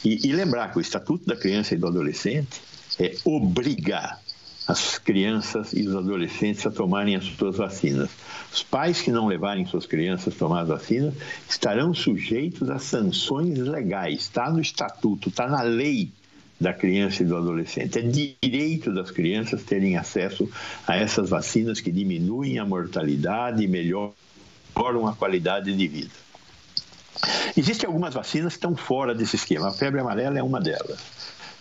E, 0.04 0.28
e, 0.28 0.32
lembrar 0.32 0.70
que 0.70 0.78
o 0.78 0.80
Estatuto 0.80 1.26
da 1.26 1.34
Criança 1.34 1.74
e 1.74 1.76
do 1.76 1.88
Adolescente 1.88 2.62
é 3.00 3.16
obrigar 3.24 4.20
as 4.68 4.96
crianças 4.96 5.72
e 5.72 5.86
os 5.86 5.94
adolescentes 5.94 6.64
a 6.66 6.70
tomarem 6.70 7.16
as 7.16 7.24
suas 7.24 7.56
vacinas. 7.56 8.10
Os 8.52 8.62
pais 8.62 9.00
que 9.00 9.10
não 9.10 9.26
levarem 9.26 9.66
suas 9.66 9.86
crianças 9.86 10.34
a 10.34 10.38
tomar 10.38 10.62
as 10.62 10.68
vacinas 10.68 11.14
estarão 11.48 11.92
sujeitos 11.92 12.70
a 12.70 12.78
sanções 12.78 13.58
legais. 13.58 14.20
Está 14.20 14.50
no 14.50 14.60
Estatuto, 14.60 15.28
está 15.28 15.48
na 15.48 15.62
lei 15.62 16.12
da 16.60 16.72
criança 16.72 17.22
e 17.22 17.26
do 17.26 17.36
adolescente. 17.36 17.98
É 17.98 18.02
direito 18.02 18.92
das 18.92 19.10
crianças 19.10 19.62
terem 19.62 19.96
acesso 19.96 20.48
a 20.86 20.96
essas 20.96 21.28
vacinas 21.28 21.80
que 21.80 21.92
diminuem 21.92 22.58
a 22.58 22.64
mortalidade 22.64 23.62
e 23.62 23.68
melhoram 23.68 24.14
a 25.06 25.14
qualidade 25.14 25.74
de 25.74 25.88
vida. 25.88 26.26
Existem 27.56 27.86
algumas 27.86 28.14
vacinas 28.14 28.54
que 28.54 28.58
estão 28.58 28.76
fora 28.76 29.14
desse 29.14 29.36
esquema. 29.36 29.68
A 29.68 29.72
febre 29.72 30.00
amarela 30.00 30.38
é 30.38 30.42
uma 30.42 30.60
delas. 30.60 30.98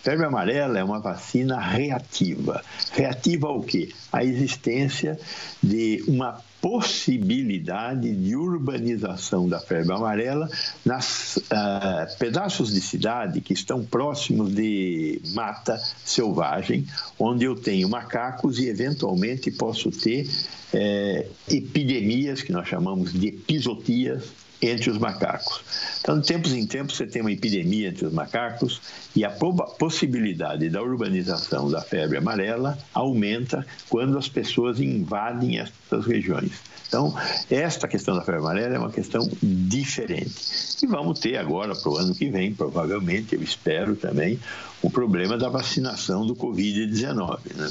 Febre 0.06 0.24
amarela 0.24 0.78
é 0.78 0.84
uma 0.84 1.00
vacina 1.00 1.58
reativa. 1.58 2.62
Reativa 2.92 3.48
ao 3.48 3.60
quê? 3.60 3.88
A 4.12 4.22
existência 4.22 5.18
de 5.60 6.04
uma 6.06 6.40
possibilidade 6.62 8.14
de 8.14 8.36
urbanização 8.36 9.48
da 9.48 9.58
febre 9.58 9.92
amarela 9.92 10.48
nas 10.84 11.38
uh, 11.38 12.18
pedaços 12.20 12.72
de 12.72 12.80
cidade 12.80 13.40
que 13.40 13.52
estão 13.52 13.84
próximos 13.84 14.54
de 14.54 15.20
mata 15.34 15.76
selvagem, 16.04 16.86
onde 17.18 17.44
eu 17.44 17.56
tenho 17.56 17.88
macacos 17.88 18.60
e 18.60 18.68
eventualmente 18.68 19.50
posso 19.50 19.90
ter 19.90 20.30
eh, 20.72 21.26
epidemias 21.48 22.42
que 22.42 22.52
nós 22.52 22.68
chamamos 22.68 23.12
de 23.12 23.26
episotias 23.26 24.22
entre 24.62 24.90
os 24.90 24.98
macacos. 24.98 25.95
Então, 26.06 26.20
de 26.20 26.28
tempos 26.28 26.52
em 26.52 26.64
tempos, 26.64 26.96
você 26.96 27.04
tem 27.04 27.20
uma 27.20 27.32
epidemia 27.32 27.88
entre 27.88 28.06
os 28.06 28.12
macacos 28.12 28.80
e 29.16 29.24
a 29.24 29.30
possibilidade 29.30 30.70
da 30.70 30.80
urbanização 30.80 31.68
da 31.68 31.80
febre 31.80 32.16
amarela 32.16 32.78
aumenta 32.94 33.66
quando 33.88 34.16
as 34.16 34.28
pessoas 34.28 34.78
invadem 34.78 35.58
essas 35.58 36.06
regiões. 36.06 36.52
Então, 36.86 37.12
esta 37.50 37.88
questão 37.88 38.14
da 38.14 38.22
febre 38.22 38.40
amarela 38.40 38.76
é 38.76 38.78
uma 38.78 38.92
questão 38.92 39.28
diferente. 39.42 40.32
E 40.80 40.86
vamos 40.86 41.18
ter 41.18 41.38
agora, 41.38 41.74
para 41.74 41.90
o 41.90 41.96
ano 41.96 42.14
que 42.14 42.30
vem, 42.30 42.54
provavelmente, 42.54 43.34
eu 43.34 43.42
espero 43.42 43.96
também, 43.96 44.38
o 44.82 44.90
problema 44.90 45.36
da 45.36 45.48
vacinação 45.48 46.26
do 46.26 46.36
Covid-19. 46.36 47.38
Né? 47.56 47.68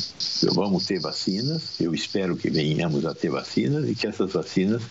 Vamos 0.53 0.85
ter 0.85 0.99
vacinas, 0.99 1.79
eu 1.79 1.93
espero 1.93 2.35
que 2.35 2.49
venhamos 2.49 3.05
a 3.05 3.13
ter 3.13 3.29
vacinas 3.29 3.89
e 3.89 3.95
que 3.95 4.07
essas 4.07 4.33
vacinas 4.33 4.81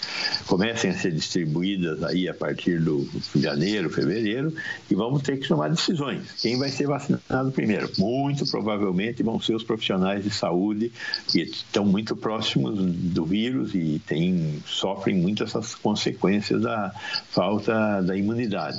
comecem 0.47 0.91
a 0.91 0.99
ser 0.99 1.13
distribuídas 1.13 2.03
aí 2.03 2.29
a 2.29 2.35
partir 2.35 2.81
do 2.81 3.07
janeiro, 3.35 3.91
fevereiro, 3.91 4.55
e 4.91 4.95
vamos 4.95 5.23
ter 5.23 5.39
que 5.39 5.49
tomar 5.49 5.69
decisões. 5.69 6.33
Quem 6.41 6.59
vai 6.59 6.69
ser 6.69 6.87
vacinado 6.87 7.53
primeiro? 7.53 7.91
Muito 7.99 8.47
provavelmente 8.47 9.23
vão 9.23 9.41
ser 9.41 9.55
os 9.55 9.63
profissionais 9.63 10.25
de 10.25 10.31
saúde 10.31 10.93
que 11.29 11.43
estão 11.43 11.85
muito 11.85 12.17
próximos 12.17 12.79
do 12.79 13.25
vírus 13.25 13.75
e 13.75 14.01
tem, 14.07 14.63
sofrem 14.67 15.17
muito 15.17 15.43
essas 15.43 15.75
consequências 15.75 16.63
da 16.63 16.93
falta 17.31 18.03
da 18.03 18.17
imunidade. 18.17 18.79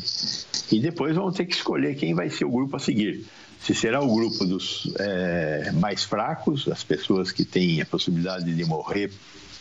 E 0.71 0.79
depois 0.79 1.15
vamos 1.15 1.35
ter 1.35 1.45
que 1.45 1.55
escolher 1.55 1.95
quem 1.95 2.13
vai 2.13 2.29
ser 2.29 2.45
o 2.45 2.51
grupo 2.51 2.75
a 2.75 2.79
seguir 2.79 3.25
se 3.65 3.73
será 3.73 3.99
o 3.99 4.13
grupo 4.13 4.45
dos 4.45 4.93
é, 4.99 5.71
mais 5.73 6.03
fracos, 6.03 6.67
as 6.67 6.83
pessoas 6.83 7.31
que 7.31 7.43
têm 7.43 7.81
a 7.81 7.85
possibilidade 7.85 8.53
de 8.53 8.63
morrer 8.63 9.11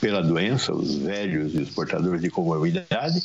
pela 0.00 0.22
doença, 0.22 0.72
os 0.72 0.96
velhos 0.96 1.54
e 1.54 1.58
os 1.58 1.70
portadores 1.70 2.20
de 2.20 2.30
comorbidade, 2.30 3.22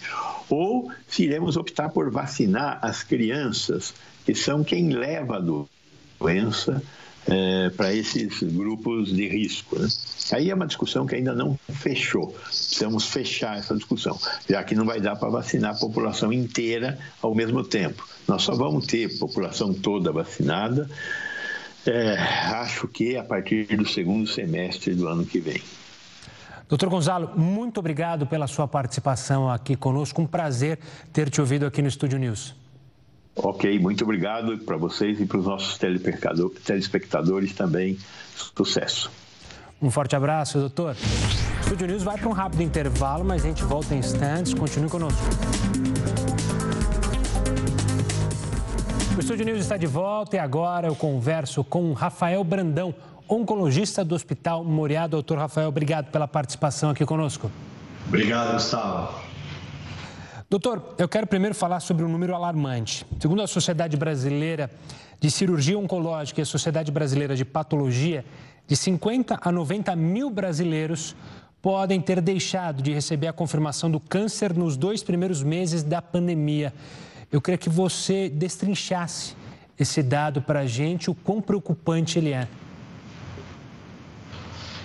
ou 0.49 0.91
se 1.07 1.23
iremos 1.23 1.57
optar 1.57 1.89
por 1.89 2.09
vacinar 2.09 2.79
as 2.81 3.03
crianças, 3.03 3.93
que 4.25 4.35
são 4.35 4.63
quem 4.63 4.89
leva 4.89 5.37
a 5.37 5.65
doença 6.19 6.81
é, 7.27 7.69
para 7.69 7.93
esses 7.93 8.41
grupos 8.43 9.13
de 9.13 9.27
risco. 9.27 9.77
Né? 9.79 9.87
Aí 10.31 10.49
é 10.49 10.55
uma 10.55 10.67
discussão 10.67 11.05
que 11.05 11.15
ainda 11.15 11.33
não 11.33 11.57
fechou. 11.73 12.27
Precisamos 12.27 13.05
fechar 13.05 13.57
essa 13.57 13.75
discussão, 13.75 14.17
já 14.49 14.63
que 14.63 14.75
não 14.75 14.85
vai 14.85 14.99
dar 14.99 15.15
para 15.15 15.29
vacinar 15.29 15.75
a 15.75 15.79
população 15.79 16.31
inteira 16.31 16.97
ao 17.21 17.33
mesmo 17.35 17.63
tempo. 17.63 18.07
Nós 18.27 18.43
só 18.43 18.55
vamos 18.55 18.85
ter 18.85 19.17
população 19.17 19.73
toda 19.73 20.11
vacinada, 20.11 20.89
é, 21.85 22.17
acho 22.17 22.87
que 22.87 23.15
a 23.15 23.23
partir 23.23 23.65
do 23.75 23.87
segundo 23.87 24.27
semestre 24.27 24.93
do 24.93 25.07
ano 25.07 25.25
que 25.25 25.39
vem. 25.39 25.61
Doutor 26.69 26.87
Gonzalo, 26.87 27.31
muito 27.35 27.79
obrigado 27.79 28.27
pela 28.27 28.45
sua 28.45 28.67
participação 28.67 29.49
aqui 29.49 29.75
conosco. 29.75 30.21
Um 30.21 30.27
prazer 30.27 30.77
ter 31.11 31.27
te 31.27 31.41
ouvido 31.41 31.65
aqui 31.65 31.81
no 31.81 31.87
Estúdio 31.87 32.19
News. 32.19 32.55
Ok, 33.35 33.79
muito 33.79 34.03
obrigado 34.03 34.55
para 34.59 34.77
vocês 34.77 35.19
e 35.19 35.25
para 35.25 35.39
os 35.39 35.45
nossos 35.45 35.79
telespectadores 35.79 37.53
também. 37.53 37.97
Sucesso. 38.55 39.09
Um 39.81 39.89
forte 39.89 40.15
abraço, 40.15 40.59
doutor. 40.59 40.95
O 40.95 41.61
Estúdio 41.61 41.87
News 41.87 42.03
vai 42.03 42.19
para 42.19 42.29
um 42.29 42.33
rápido 42.33 42.61
intervalo, 42.61 43.25
mas 43.25 43.43
a 43.43 43.47
gente 43.47 43.63
volta 43.63 43.95
em 43.95 43.99
instantes. 43.99 44.53
Continue 44.53 44.89
conosco. 44.89 45.19
O 49.17 49.19
Estúdio 49.19 49.43
News 49.43 49.59
está 49.59 49.75
de 49.75 49.87
volta 49.87 50.35
e 50.35 50.39
agora 50.39 50.87
eu 50.87 50.95
converso 50.95 51.63
com 51.63 51.93
Rafael 51.93 52.43
Brandão, 52.43 52.93
oncologista 53.29 54.03
do 54.03 54.15
Hospital 54.15 54.63
Moriá. 54.63 55.07
Doutor 55.07 55.37
Rafael, 55.37 55.69
obrigado 55.69 56.11
pela 56.11 56.27
participação 56.27 56.89
aqui 56.89 57.05
conosco. 57.05 57.51
Obrigado, 58.07 58.53
Gustavo. 58.53 59.29
Doutor, 60.49 60.95
eu 60.97 61.07
quero 61.07 61.27
primeiro 61.27 61.53
falar 61.53 61.79
sobre 61.79 62.03
um 62.03 62.09
número 62.09 62.33
alarmante. 62.33 63.05
Segundo 63.19 63.43
a 63.43 63.47
Sociedade 63.47 63.95
Brasileira 63.95 64.71
de 65.19 65.29
Cirurgia 65.29 65.77
Oncológica 65.77 66.41
e 66.41 66.43
a 66.43 66.45
Sociedade 66.45 66.91
Brasileira 66.91 67.35
de 67.35 67.45
Patologia, 67.45 68.25
de 68.67 68.75
50 68.75 69.39
a 69.39 69.51
90 69.51 69.95
mil 69.95 70.29
brasileiros 70.29 71.15
podem 71.61 72.01
ter 72.01 72.21
deixado 72.21 72.81
de 72.81 72.91
receber 72.93 73.27
a 73.27 73.33
confirmação 73.33 73.91
do 73.91 73.99
câncer 73.99 74.55
nos 74.55 74.77
dois 74.77 75.03
primeiros 75.03 75.43
meses 75.43 75.83
da 75.83 76.01
pandemia. 76.01 76.73
Eu 77.31 77.41
queria 77.41 77.57
que 77.57 77.69
você 77.69 78.27
destrinchasse 78.27 79.35
esse 79.77 80.01
dado 80.01 80.41
para 80.41 80.61
a 80.61 80.65
gente, 80.65 81.11
o 81.11 81.15
quão 81.15 81.41
preocupante 81.41 82.17
ele 82.17 82.31
é. 82.31 82.47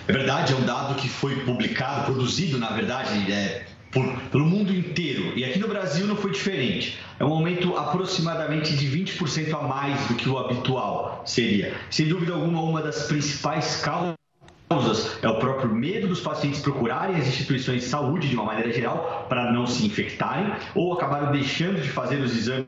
É 0.07 0.11
verdade, 0.13 0.53
é 0.53 0.55
um 0.55 0.65
dado 0.65 0.95
que 0.95 1.09
foi 1.09 1.35
publicado, 1.45 2.05
produzido, 2.05 2.59
na 2.59 2.69
verdade, 2.71 3.31
é, 3.31 3.65
por, 3.91 4.05
pelo 4.31 4.45
mundo 4.45 4.73
inteiro. 4.75 5.33
E 5.35 5.43
aqui 5.43 5.57
no 5.57 5.67
Brasil 5.67 6.05
não 6.05 6.15
foi 6.15 6.31
diferente. 6.31 6.99
É 7.19 7.25
um 7.25 7.31
aumento 7.31 7.75
aproximadamente 7.75 8.75
de 8.75 8.85
20% 8.85 9.53
a 9.53 9.63
mais 9.63 10.07
do 10.07 10.15
que 10.15 10.29
o 10.29 10.37
habitual 10.37 11.23
seria. 11.25 11.73
Sem 11.89 12.07
dúvida 12.07 12.33
alguma, 12.33 12.61
uma 12.61 12.81
das 12.81 13.03
principais 13.03 13.77
causas 13.77 14.13
causas 14.69 15.17
é 15.21 15.27
o 15.27 15.39
próprio 15.39 15.69
medo 15.69 16.07
dos 16.07 16.21
pacientes 16.21 16.59
procurarem 16.61 17.15
as 17.17 17.27
instituições 17.27 17.83
de 17.83 17.87
saúde 17.87 18.27
de 18.27 18.35
uma 18.35 18.45
maneira 18.45 18.71
geral 18.71 19.25
para 19.29 19.51
não 19.51 19.67
se 19.67 19.85
infectarem 19.85 20.51
ou 20.73 20.93
acabaram 20.93 21.31
deixando 21.31 21.81
de 21.81 21.89
fazer 21.89 22.17
os 22.17 22.35
exames 22.35 22.65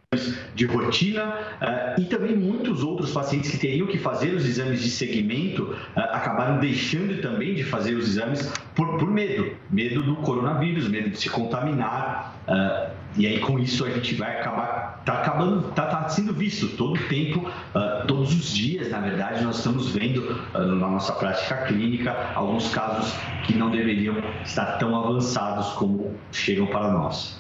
de 0.54 0.66
rotina 0.66 1.36
uh, 1.62 2.02
e 2.02 2.06
também 2.06 2.36
muitos 2.36 2.84
outros 2.84 3.12
pacientes 3.12 3.50
que 3.50 3.58
teriam 3.58 3.88
que 3.88 3.98
fazer 3.98 4.34
os 4.34 4.46
exames 4.46 4.82
de 4.82 4.90
segmento 4.90 5.64
uh, 5.64 6.00
acabaram 6.12 6.60
deixando 6.60 7.22
também 7.22 7.56
de 7.56 7.64
fazer 7.64 7.96
os 7.96 8.08
exames 8.08 8.52
por, 8.76 8.98
por 8.98 9.10
medo, 9.10 9.56
medo 9.70 10.02
do 10.04 10.16
coronavírus, 10.18 10.88
medo 10.88 11.10
de 11.10 11.18
se 11.20 11.30
contaminar. 11.30 12.36
Uh, 12.48 12.92
e 13.18 13.26
aí 13.26 13.40
com 13.40 13.58
isso 13.58 13.84
a 13.84 13.90
gente 13.90 14.14
vai 14.14 14.40
acabar, 14.40 14.87
tá 15.08 15.22
acabando, 15.22 15.72
tá, 15.72 15.86
tá 15.86 16.10
sendo 16.10 16.34
visto 16.34 16.76
todo 16.76 16.96
o 16.96 17.08
tempo, 17.08 17.40
uh, 17.40 18.06
todos 18.06 18.34
os 18.34 18.50
dias, 18.50 18.92
na 18.92 19.00
verdade, 19.00 19.42
nós 19.42 19.56
estamos 19.56 19.90
vendo 19.90 20.18
uh, 20.54 20.60
na 20.60 20.90
nossa 20.90 21.14
prática 21.14 21.56
clínica 21.66 22.14
alguns 22.36 22.70
casos 22.74 23.14
que 23.46 23.56
não 23.56 23.72
deveriam 23.72 24.16
estar 24.44 24.78
tão 24.78 24.94
avançados 24.98 25.70
como 25.76 26.14
chegam 26.30 26.68
para 26.68 26.92
nós. 26.92 27.40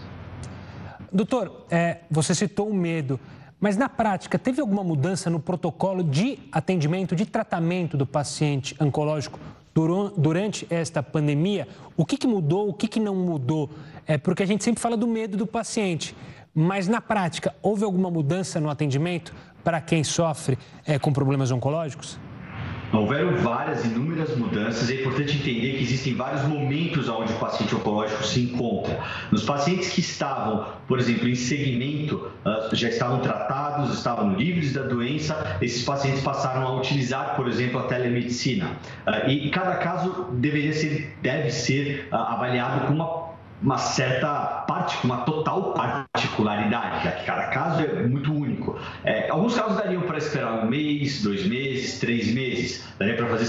Doutor, 1.11 1.65
é, 1.69 1.99
você 2.09 2.33
citou 2.33 2.69
o 2.69 2.73
medo. 2.73 3.19
Mas 3.59 3.75
na 3.75 3.89
prática, 3.89 4.39
teve 4.39 4.61
alguma 4.61 4.83
mudança 4.83 5.29
no 5.29 5.39
protocolo 5.39 6.03
de 6.03 6.39
atendimento, 6.51 7.15
de 7.15 7.25
tratamento 7.25 7.97
do 7.97 8.05
paciente 8.05 8.75
oncológico 8.79 9.39
durante 10.17 10.65
esta 10.69 11.03
pandemia? 11.03 11.67
O 11.95 12.05
que, 12.05 12.17
que 12.17 12.27
mudou, 12.27 12.69
o 12.69 12.73
que, 12.73 12.87
que 12.87 12.99
não 12.99 13.15
mudou? 13.15 13.69
É 14.05 14.17
porque 14.17 14.41
a 14.41 14.45
gente 14.45 14.63
sempre 14.63 14.81
fala 14.81 14.95
do 14.95 15.07
medo 15.07 15.35
do 15.37 15.45
paciente, 15.45 16.15
mas 16.59 16.87
na 16.87 16.99
prática, 16.99 17.53
houve 17.61 17.83
alguma 17.83 18.09
mudança 18.09 18.59
no 18.59 18.67
atendimento 18.67 19.31
para 19.63 19.79
quem 19.79 20.03
sofre 20.03 20.57
é, 20.87 20.97
com 20.97 21.13
problemas 21.13 21.51
oncológicos? 21.51 22.17
Houveram 22.91 23.35
várias, 23.35 23.83
inúmeras 23.83 24.35
mudanças. 24.35 24.89
É 24.89 25.01
importante 25.01 25.35
entender 25.37 25.73
que 25.73 25.83
existem 25.83 26.15
vários 26.15 26.43
momentos 26.43 27.09
onde 27.09 27.33
o 27.33 27.35
paciente 27.37 27.75
oncológico 27.75 28.23
se 28.23 28.41
encontra. 28.41 28.97
Nos 29.29 29.43
pacientes 29.43 29.89
que 29.89 29.99
estavam, 29.99 30.65
por 30.87 30.97
exemplo, 30.97 31.27
em 31.27 31.35
segmento, 31.35 32.31
ah, 32.45 32.69
já 32.71 32.87
estavam 32.87 33.19
tratados, 33.19 33.93
estavam 33.93 34.33
livres 34.33 34.73
da 34.73 34.83
doença, 34.83 35.57
esses 35.61 35.83
pacientes 35.83 36.21
passaram 36.21 36.65
a 36.65 36.75
utilizar, 36.77 37.35
por 37.35 37.47
exemplo, 37.47 37.79
a 37.81 37.83
telemedicina. 37.83 38.71
Ah, 39.05 39.27
e 39.27 39.49
cada 39.51 39.75
caso 39.75 40.29
deveria 40.31 40.73
ser, 40.73 41.17
deve 41.21 41.51
ser 41.51 42.07
ah, 42.11 42.33
avaliado 42.35 42.87
com 42.87 42.93
uma 42.93 43.05
uma 43.61 43.77
certa 43.77 44.65
parte, 44.67 44.97
uma 45.05 45.17
total 45.21 45.73
particularidade, 45.73 47.11
que 47.17 47.25
cada 47.25 47.47
caso 47.47 47.81
é 47.81 48.03
muito 48.03 48.31
único. 48.31 48.79
É, 49.03 49.29
alguns 49.29 49.55
casos 49.55 49.77
dariam 49.77 50.03
para 50.03 50.17
esperar 50.17 50.63
um 50.63 50.69
mês, 50.69 51.23
dois 51.23 51.45
meses, 51.45 51.99
três 51.99 52.33
meses, 52.33 52.87
daria 52.99 53.15
para 53.15 53.27
fazer 53.27 53.45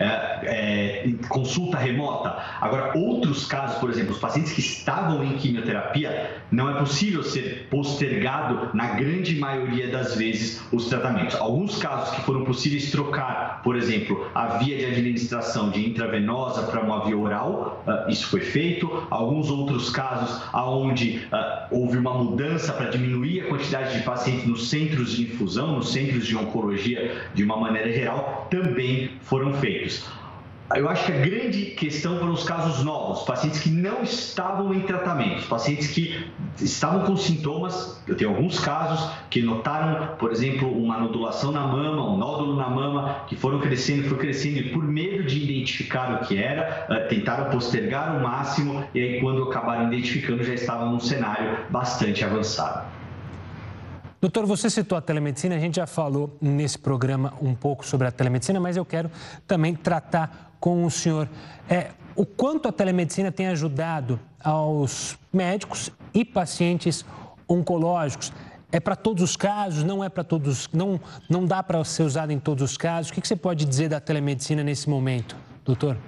é, 0.00 0.04
é, 0.44 1.10
consulta 1.28 1.76
remota. 1.76 2.36
Agora, 2.60 2.96
outros 2.96 3.46
casos, 3.46 3.78
por 3.78 3.90
exemplo, 3.90 4.12
os 4.12 4.18
pacientes 4.18 4.52
que 4.52 4.60
estavam 4.60 5.22
em 5.24 5.36
quimioterapia, 5.36 6.42
não 6.50 6.70
é 6.70 6.78
possível 6.78 7.22
ser 7.22 7.66
postergado, 7.70 8.70
na 8.74 8.88
grande 8.94 9.36
maioria 9.38 9.88
das 9.88 10.16
vezes, 10.16 10.62
os 10.72 10.86
tratamentos. 10.86 11.34
Alguns 11.36 11.78
casos 11.78 12.14
que 12.14 12.22
foram 12.22 12.44
possíveis 12.44 12.90
trocar, 12.90 13.60
por 13.62 13.76
exemplo, 13.76 14.28
a 14.34 14.58
via 14.58 14.76
de 14.76 14.86
administração 14.86 15.70
de 15.70 15.88
intravenosa 15.88 16.62
para 16.62 16.80
uma 16.80 17.04
via 17.04 17.16
oral, 17.16 17.82
uh, 17.86 18.10
isso 18.10 18.26
foi 18.28 18.40
feito. 18.40 19.06
Alguns 19.10 19.50
outros 19.50 19.90
casos 19.90 20.42
onde 20.54 21.26
ah, 21.32 21.66
houve 21.70 21.98
uma 21.98 22.14
mudança 22.14 22.72
para 22.72 22.90
diminuir 22.90 23.42
a 23.42 23.48
quantidade 23.48 23.98
de 23.98 24.04
pacientes 24.04 24.46
nos 24.46 24.68
centros 24.68 25.12
de 25.12 25.22
infusão, 25.24 25.76
nos 25.76 25.92
centros 25.92 26.26
de 26.26 26.36
oncologia 26.36 27.16
de 27.34 27.42
uma 27.42 27.56
maneira 27.56 27.92
geral, 27.92 28.46
também 28.50 29.10
foram 29.22 29.51
foram 29.52 29.60
feitos. 29.60 30.04
Eu 30.74 30.88
acho 30.88 31.04
que 31.04 31.12
a 31.12 31.18
grande 31.18 31.66
questão 31.72 32.18
foram 32.18 32.32
os 32.32 32.44
casos 32.44 32.82
novos, 32.82 33.24
pacientes 33.24 33.60
que 33.60 33.68
não 33.68 34.02
estavam 34.02 34.72
em 34.72 34.80
tratamento, 34.80 35.46
pacientes 35.46 35.88
que 35.88 36.26
estavam 36.58 37.04
com 37.04 37.14
sintomas. 37.14 38.02
Eu 38.08 38.16
tenho 38.16 38.30
alguns 38.30 38.58
casos 38.58 39.10
que 39.28 39.42
notaram, 39.42 40.16
por 40.16 40.32
exemplo, 40.32 40.72
uma 40.72 40.98
nodulação 40.98 41.52
na 41.52 41.66
mama, 41.66 42.08
um 42.08 42.16
nódulo 42.16 42.56
na 42.56 42.70
mama, 42.70 43.24
que 43.26 43.36
foram 43.36 43.60
crescendo, 43.60 44.08
foi 44.08 44.16
crescendo 44.16 44.60
e 44.60 44.70
por 44.70 44.82
medo 44.82 45.24
de 45.24 45.44
identificar 45.44 46.14
o 46.14 46.26
que 46.26 46.38
era, 46.38 46.86
eh, 46.88 47.00
tentaram 47.00 47.50
postergar 47.50 48.16
o 48.16 48.22
máximo 48.22 48.82
e 48.94 49.00
aí 49.00 49.20
quando 49.20 49.42
acabaram 49.42 49.92
identificando 49.92 50.42
já 50.42 50.54
estavam 50.54 50.92
num 50.92 51.00
cenário 51.00 51.58
bastante 51.68 52.24
avançado. 52.24 53.01
Doutor, 54.22 54.46
você 54.46 54.70
citou 54.70 54.96
a 54.96 55.00
telemedicina, 55.00 55.56
a 55.56 55.58
gente 55.58 55.74
já 55.74 55.86
falou 55.86 56.38
nesse 56.40 56.78
programa 56.78 57.34
um 57.42 57.56
pouco 57.56 57.84
sobre 57.84 58.06
a 58.06 58.12
telemedicina, 58.12 58.60
mas 58.60 58.76
eu 58.76 58.84
quero 58.84 59.10
também 59.48 59.74
tratar 59.74 60.54
com 60.60 60.84
o 60.84 60.90
senhor 60.92 61.28
é, 61.68 61.90
o 62.14 62.24
quanto 62.24 62.68
a 62.68 62.72
telemedicina 62.72 63.32
tem 63.32 63.48
ajudado 63.48 64.20
aos 64.38 65.18
médicos 65.32 65.90
e 66.14 66.24
pacientes 66.24 67.04
oncológicos. 67.48 68.32
É 68.70 68.78
para 68.78 68.94
todos 68.94 69.24
os 69.24 69.36
casos? 69.36 69.82
Não 69.82 70.04
é 70.04 70.08
para 70.08 70.22
todos? 70.22 70.68
Não, 70.72 71.00
não 71.28 71.44
dá 71.44 71.60
para 71.60 71.82
ser 71.82 72.04
usado 72.04 72.30
em 72.30 72.38
todos 72.38 72.70
os 72.70 72.76
casos? 72.76 73.10
O 73.10 73.14
que 73.14 73.26
você 73.26 73.34
pode 73.34 73.64
dizer 73.64 73.88
da 73.88 73.98
telemedicina 73.98 74.62
nesse 74.62 74.88
momento, 74.88 75.34
doutor? 75.64 75.98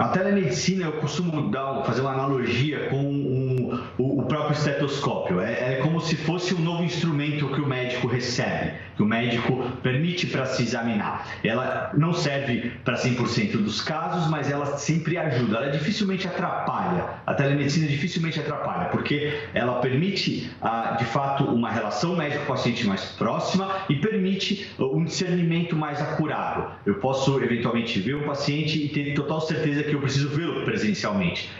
A 0.00 0.08
telemedicina, 0.08 0.86
eu 0.86 0.92
costumo 0.92 1.50
dar, 1.50 1.82
fazer 1.84 2.00
uma 2.00 2.12
analogia 2.12 2.88
com 2.88 3.02
um, 3.02 3.78
o, 3.98 4.20
o, 4.20 4.22
próprio 4.22 4.54
estetoscópio. 4.54 5.40
É, 5.40 5.74
é, 5.74 5.76
como 5.82 6.00
se 6.00 6.16
fosse 6.16 6.54
um 6.54 6.58
novo 6.58 6.82
instrumento 6.82 7.46
que 7.48 7.60
o 7.60 7.66
médico 7.66 8.06
recebe, 8.06 8.72
que 8.96 9.02
o 9.02 9.06
médico 9.06 9.62
permite 9.82 10.26
para 10.26 10.46
se 10.46 10.62
examinar. 10.62 11.26
Ela 11.44 11.90
não 11.92 12.14
serve 12.14 12.72
para 12.82 12.94
100% 12.94 13.58
dos 13.58 13.82
casos, 13.82 14.30
mas 14.30 14.50
ela 14.50 14.78
sempre 14.78 15.18
ajuda. 15.18 15.58
Ela 15.58 15.70
dificilmente 15.70 16.26
atrapalha. 16.26 17.04
A 17.26 17.34
telemedicina 17.34 17.86
dificilmente 17.86 18.40
atrapalha, 18.40 18.88
porque 18.88 19.38
ela 19.52 19.80
permite, 19.80 20.50
ah, 20.62 20.96
de 20.98 21.04
fato, 21.04 21.44
uma 21.44 21.70
relação 21.70 22.16
médico-paciente 22.16 22.86
mais 22.86 23.04
próxima 23.04 23.68
e 23.90 23.96
permite 23.96 24.66
um 24.78 25.04
discernimento 25.04 25.76
mais 25.76 26.00
acurado. 26.00 26.72
Eu 26.86 26.94
posso, 26.94 27.38
eventualmente, 27.42 28.00
ver 28.00 28.14
o 28.14 28.24
paciente 28.24 28.82
e 28.82 28.88
ter 28.88 29.12
total 29.12 29.42
certeza 29.42 29.80
certeza 29.80 29.89
que 29.90 29.96
eu 29.96 30.00
preciso 30.00 30.28
vê-lo 30.30 30.64
presencialmente. 30.64 31.50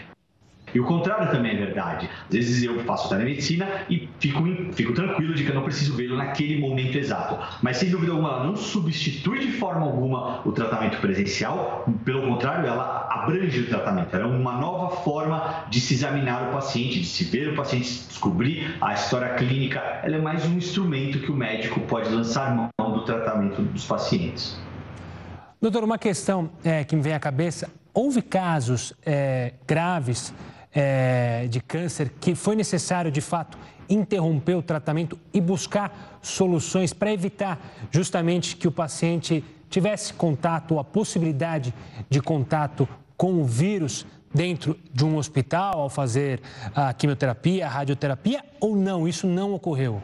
E 0.73 0.79
o 0.79 0.85
contrário 0.85 1.29
também 1.31 1.51
é 1.51 1.55
verdade. 1.55 2.09
Às 2.27 2.33
vezes 2.33 2.63
eu 2.63 2.79
faço 2.85 3.09
telemedicina 3.09 3.67
e 3.89 4.07
fico, 4.19 4.41
fico 4.73 4.93
tranquilo 4.93 5.33
de 5.33 5.43
que 5.43 5.49
eu 5.49 5.55
não 5.55 5.63
preciso 5.63 5.95
vê-lo 5.95 6.15
naquele 6.15 6.59
momento 6.59 6.97
exato. 6.97 7.37
Mas 7.61 7.77
sem 7.77 7.89
dúvida 7.89 8.11
alguma, 8.11 8.29
ela 8.29 8.43
não 8.45 8.55
substitui 8.55 9.39
de 9.39 9.51
forma 9.51 9.85
alguma 9.85 10.41
o 10.47 10.51
tratamento 10.51 10.99
presencial, 10.99 11.85
pelo 12.05 12.21
contrário, 12.21 12.67
ela 12.67 13.07
abrange 13.11 13.59
o 13.59 13.67
tratamento. 13.67 14.15
Ela 14.15 14.23
é 14.23 14.27
uma 14.27 14.53
nova 14.53 14.95
forma 14.97 15.65
de 15.69 15.79
se 15.79 15.93
examinar 15.93 16.49
o 16.49 16.53
paciente, 16.53 17.01
de 17.01 17.05
se 17.05 17.25
ver 17.25 17.49
o 17.49 17.55
paciente, 17.55 17.87
descobrir 18.07 18.77
a 18.81 18.93
história 18.93 19.33
clínica. 19.35 19.79
Ela 20.03 20.15
é 20.15 20.21
mais 20.21 20.45
um 20.45 20.57
instrumento 20.57 21.19
que 21.19 21.31
o 21.31 21.35
médico 21.35 21.81
pode 21.81 22.09
lançar 22.09 22.55
mão 22.55 22.93
do 22.93 23.03
tratamento 23.03 23.61
dos 23.61 23.85
pacientes. 23.85 24.57
Doutor, 25.61 25.83
uma 25.83 25.97
questão 25.97 26.49
é, 26.63 26.83
que 26.83 26.95
me 26.95 27.01
vem 27.01 27.13
à 27.13 27.19
cabeça: 27.19 27.69
houve 27.93 28.21
casos 28.21 28.93
é, 29.05 29.53
graves 29.67 30.33
é, 30.73 31.47
de 31.49 31.59
câncer 31.59 32.11
que 32.19 32.35
foi 32.35 32.55
necessário, 32.55 33.11
de 33.11 33.21
fato, 33.21 33.57
interromper 33.89 34.55
o 34.55 34.61
tratamento 34.61 35.19
e 35.33 35.41
buscar 35.41 36.19
soluções 36.21 36.93
para 36.93 37.11
evitar 37.11 37.59
justamente 37.91 38.55
que 38.55 38.67
o 38.67 38.71
paciente 38.71 39.43
tivesse 39.69 40.13
contato 40.13 40.73
ou 40.73 40.79
a 40.79 40.83
possibilidade 40.83 41.73
de 42.09 42.21
contato 42.21 42.87
com 43.17 43.33
o 43.41 43.45
vírus 43.45 44.05
dentro 44.33 44.79
de 44.93 45.03
um 45.03 45.17
hospital 45.17 45.81
ao 45.81 45.89
fazer 45.89 46.41
a 46.73 46.93
quimioterapia, 46.93 47.65
a 47.65 47.69
radioterapia 47.69 48.43
ou 48.59 48.75
não? 48.75 49.07
Isso 49.07 49.27
não 49.27 49.53
ocorreu? 49.53 50.01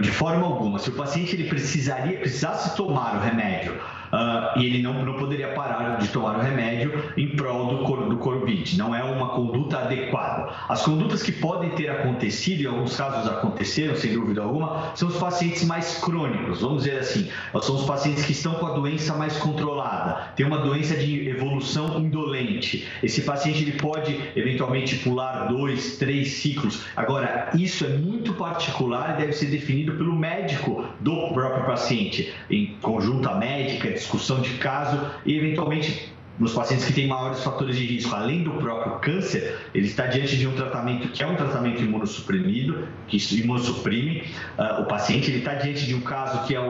de 0.00 0.10
forma 0.10 0.46
alguma. 0.46 0.78
Se 0.78 0.90
o 0.90 0.92
paciente 0.92 1.34
ele 1.34 1.48
precisaria, 1.48 2.16
precisasse 2.20 2.76
tomar 2.76 3.16
o 3.16 3.20
remédio 3.20 3.76
uh, 4.12 4.58
e 4.58 4.66
ele 4.66 4.82
não, 4.82 5.04
não 5.04 5.14
poderia 5.14 5.48
parar 5.48 5.98
de 5.98 6.08
tomar 6.08 6.36
o 6.38 6.40
remédio 6.40 7.12
em 7.16 7.28
prol 7.28 7.66
do, 7.66 8.08
do 8.08 8.16
Covid. 8.16 8.78
Não 8.78 8.94
é 8.94 9.02
uma 9.02 9.28
conduta 9.30 9.78
adequada. 9.78 10.50
As 10.68 10.82
condutas 10.82 11.22
que 11.22 11.32
podem 11.32 11.70
ter 11.70 11.88
acontecido, 11.88 12.62
em 12.62 12.66
alguns 12.66 12.96
casos 12.96 13.30
aconteceram, 13.30 13.96
sem 13.96 14.12
dúvida 14.12 14.42
alguma, 14.42 14.92
são 14.94 15.08
os 15.08 15.16
pacientes 15.16 15.64
mais 15.64 15.98
crônicos, 15.98 16.60
vamos 16.60 16.84
dizer 16.84 16.98
assim. 16.98 17.28
São 17.62 17.76
os 17.76 17.84
pacientes 17.84 18.24
que 18.24 18.32
estão 18.32 18.54
com 18.54 18.66
a 18.66 18.72
doença 18.72 19.14
mais 19.14 19.36
controlada, 19.38 20.32
tem 20.36 20.46
uma 20.46 20.58
doença 20.58 20.96
de 20.96 21.28
evolução 21.28 22.00
indolente. 22.00 22.86
Esse 23.02 23.22
paciente 23.22 23.62
ele 23.62 23.72
pode 23.72 24.18
eventualmente 24.34 24.96
pular 24.96 25.46
dois, 25.48 25.96
três 25.96 26.32
ciclos. 26.32 26.84
Agora, 26.96 27.50
isso 27.54 27.84
é 27.84 27.88
muito 27.88 28.34
particular 28.34 29.14
e 29.14 29.20
deve 29.20 29.32
ser 29.32 29.46
definido 29.46 29.92
pelo 29.92 30.14
médico 30.14 30.84
do 31.00 31.28
próprio 31.32 31.64
paciente, 31.64 32.32
em 32.50 32.74
conjunta 32.80 33.34
médica, 33.34 33.99
discussão 34.00 34.40
de 34.40 34.50
caso 34.54 35.10
e, 35.24 35.36
eventualmente, 35.36 36.10
nos 36.40 36.54
pacientes 36.54 36.86
que 36.86 36.94
têm 36.94 37.06
maiores 37.06 37.44
fatores 37.44 37.76
de 37.76 37.84
risco, 37.84 38.14
além 38.14 38.42
do 38.42 38.52
próprio 38.52 38.98
câncer, 38.98 39.58
ele 39.74 39.86
está 39.86 40.06
diante 40.06 40.38
de 40.38 40.48
um 40.48 40.52
tratamento 40.52 41.08
que 41.08 41.22
é 41.22 41.26
um 41.26 41.36
tratamento 41.36 41.82
imunossuprimido, 41.82 42.88
que 43.06 43.18
imunossuprime 43.38 44.24
uh, 44.58 44.80
o 44.80 44.86
paciente, 44.86 45.30
ele 45.30 45.40
está 45.40 45.52
diante 45.54 45.84
de 45.84 45.94
um 45.94 46.00
caso 46.00 46.46
que 46.46 46.56
é, 46.56 46.60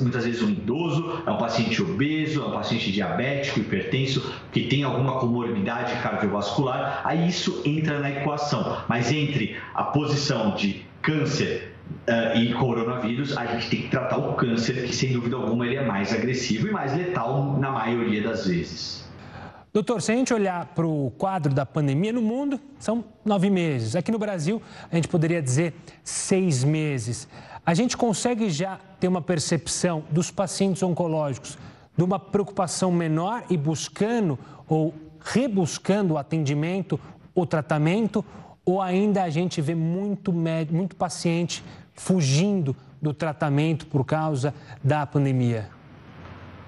muitas 0.00 0.24
vezes, 0.24 0.42
um 0.42 0.50
idoso, 0.50 1.22
é 1.24 1.30
um 1.30 1.38
paciente 1.38 1.80
obeso, 1.80 2.42
é 2.42 2.46
um 2.46 2.50
paciente 2.50 2.90
diabético, 2.90 3.60
hipertenso, 3.60 4.34
que 4.50 4.62
tem 4.62 4.82
alguma 4.82 5.20
comorbidade 5.20 6.02
cardiovascular, 6.02 7.02
aí 7.04 7.28
isso 7.28 7.62
entra 7.64 8.00
na 8.00 8.10
equação. 8.10 8.82
Mas 8.88 9.12
entre 9.12 9.56
a 9.72 9.84
posição 9.84 10.56
de 10.56 10.84
câncer 11.00 11.69
Uh, 12.08 12.36
e 12.36 12.52
coronavírus, 12.54 13.36
a 13.36 13.46
gente 13.46 13.70
tem 13.70 13.82
que 13.82 13.88
tratar 13.88 14.16
o 14.16 14.34
câncer, 14.34 14.84
que 14.84 14.94
sem 14.94 15.12
dúvida 15.12 15.36
alguma 15.36 15.66
ele 15.66 15.76
é 15.76 15.84
mais 15.84 16.12
agressivo 16.12 16.66
e 16.68 16.70
mais 16.70 16.96
letal 16.96 17.56
na 17.58 17.70
maioria 17.70 18.22
das 18.22 18.46
vezes. 18.46 19.04
Doutor, 19.72 20.02
se 20.02 20.10
a 20.10 20.16
gente 20.16 20.34
olhar 20.34 20.66
para 20.74 20.84
o 20.84 21.12
quadro 21.16 21.54
da 21.54 21.64
pandemia 21.64 22.12
no 22.12 22.20
mundo, 22.20 22.58
são 22.78 23.04
nove 23.24 23.48
meses. 23.48 23.94
Aqui 23.94 24.10
no 24.10 24.18
Brasil, 24.18 24.60
a 24.90 24.96
gente 24.96 25.06
poderia 25.06 25.40
dizer 25.40 25.74
seis 26.02 26.64
meses. 26.64 27.28
A 27.64 27.72
gente 27.72 27.96
consegue 27.96 28.50
já 28.50 28.80
ter 28.98 29.06
uma 29.06 29.22
percepção 29.22 30.02
dos 30.10 30.28
pacientes 30.28 30.82
oncológicos 30.82 31.56
de 31.96 32.02
uma 32.02 32.18
preocupação 32.18 32.90
menor 32.90 33.44
e 33.48 33.56
buscando 33.56 34.36
ou 34.66 34.92
rebuscando 35.20 36.14
o 36.14 36.18
atendimento, 36.18 36.98
o 37.32 37.46
tratamento, 37.46 38.24
ou 38.64 38.82
ainda 38.82 39.22
a 39.22 39.30
gente 39.30 39.60
vê 39.60 39.74
muito, 39.74 40.32
muito 40.32 40.96
paciente 40.96 41.62
fugindo 42.00 42.74
do 43.00 43.12
tratamento 43.12 43.86
por 43.86 44.04
causa 44.04 44.54
da 44.82 45.06
pandemia? 45.06 45.68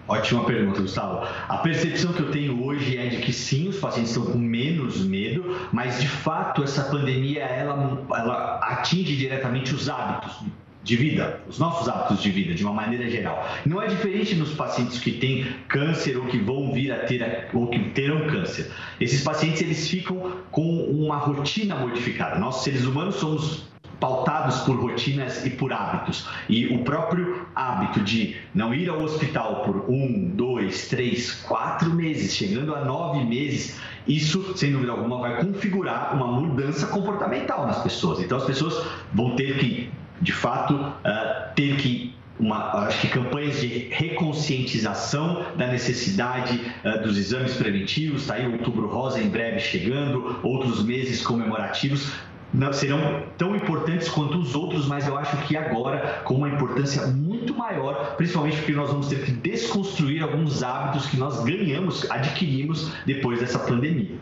Ótima 0.07 0.45
pergunta, 0.45 0.81
Gustavo. 0.81 1.27
A 1.49 1.57
percepção 1.59 2.13
que 2.13 2.21
eu 2.21 2.31
tenho 2.31 2.63
hoje 2.63 2.99
é 2.99 3.07
de 3.07 3.17
que 3.19 3.33
sim, 3.33 3.69
os 3.69 3.79
pacientes 3.79 4.15
estão 4.15 4.31
com 4.31 4.39
menos 4.39 5.01
medo, 5.01 5.69
mas 5.73 6.01
de 6.01 6.09
fato 6.09 6.63
essa 6.63 6.85
pandemia 6.85 7.45
ela, 7.45 8.05
ela 8.15 8.59
atinge 8.59 9.17
diretamente 9.17 9.75
os 9.75 9.89
hábitos 9.89 10.45
de 10.83 10.97
vida, 10.97 11.41
os 11.49 11.59
nossos 11.59 11.89
hábitos 11.89 12.21
de 12.21 12.31
vida, 12.31 12.53
de 12.55 12.63
uma 12.63 12.75
maneira 12.75 13.09
geral. 13.09 13.49
Não 13.65 13.81
é 13.81 13.87
diferente 13.87 14.35
nos 14.35 14.53
pacientes 14.53 14.99
que 14.99 15.13
têm 15.13 15.47
câncer 15.69 16.19
ou 16.19 16.27
que 16.27 16.39
vão 16.39 16.73
vir 16.73 16.93
a 16.93 17.07
ter 17.07 17.49
ou 17.55 17.69
que 17.69 17.79
terão 17.91 18.27
câncer. 18.27 18.71
Esses 19.01 19.23
pacientes 19.23 19.63
eles 19.63 19.89
ficam 19.89 20.33
com 20.51 20.85
uma 20.91 21.17
rotina 21.17 21.77
modificada. 21.77 22.39
Nós 22.39 22.57
seres 22.57 22.85
humanos 22.85 23.15
somos 23.15 23.72
pautados 24.03 24.63
por 24.63 24.75
rotinas 24.81 25.47
e 25.47 25.51
por 25.51 25.73
hábitos. 25.73 26.29
E 26.49 26.67
o 26.75 26.83
próprio 26.83 27.47
hábito 27.55 28.01
de 28.01 28.37
não 28.53 28.75
ir 28.75 28.91
ao 28.91 29.01
hospital 29.01 29.63
por 29.63 29.89
um, 29.89 30.33
dois, 30.35 30.89
três, 30.89 31.31
quatro 31.31 31.89
meses, 31.91 32.35
chegando 32.35 32.75
a 32.75 32.85
nove 32.85 33.25
meses, 33.25 33.79
isso, 34.09 34.57
sem 34.57 34.73
dúvida 34.73 34.91
alguma, 34.91 35.19
vai 35.19 35.45
configurar 35.45 36.17
uma 36.17 36.27
mudança 36.27 36.89
comportamental 36.89 37.65
nas 37.65 37.81
pessoas. 37.81 38.19
Então, 38.19 38.39
as 38.39 38.45
pessoas 38.45 38.85
vão 39.13 39.37
ter 39.37 39.59
que 39.59 39.89
de 40.21 40.33
fato, 40.33 40.75
uh, 40.75 41.55
ter 41.55 41.77
que 41.77 42.15
uma, 42.39 42.87
acho 42.87 43.01
que 43.01 43.09
campanhas 43.09 43.61
de 43.61 43.89
reconscientização 43.91 45.45
da 45.57 45.67
necessidade 45.67 46.61
uh, 46.85 47.03
dos 47.03 47.19
exames 47.19 47.55
preventivos, 47.55 48.23
está 48.23 48.35
aí 48.35 48.47
o 48.47 48.53
outubro 48.53 48.87
rosa 48.89 49.21
em 49.21 49.29
breve 49.29 49.59
chegando, 49.59 50.39
outros 50.43 50.85
meses 50.85 51.23
comemorativos, 51.23 52.13
não, 52.53 52.73
serão 52.73 53.25
tão 53.39 53.57
importantes 53.57 54.09
quanto 54.09 54.39
os 54.39 54.55
outros, 54.55 54.87
mas 54.87 55.07
eu 55.07 55.17
acho 55.17 55.37
que 55.47 55.57
agora 55.57 56.23
com 56.25 56.35
uma 56.35 56.49
importância 56.49 57.07
muito 57.07 57.55
maior, 57.55 58.15
principalmente 58.17 58.57
porque 58.59 58.73
nós 58.73 58.91
vamos 58.91 59.09
ter 59.09 59.25
que 59.25 59.33
desconstruir 59.33 60.23
alguns 60.23 60.63
hábitos 60.63 61.07
que 61.07 61.17
nós 61.17 61.43
ganhamos, 61.45 62.11
adquirimos 62.11 62.93
depois 63.07 63.41
dessa 63.41 63.59
pandemia. 63.59 64.17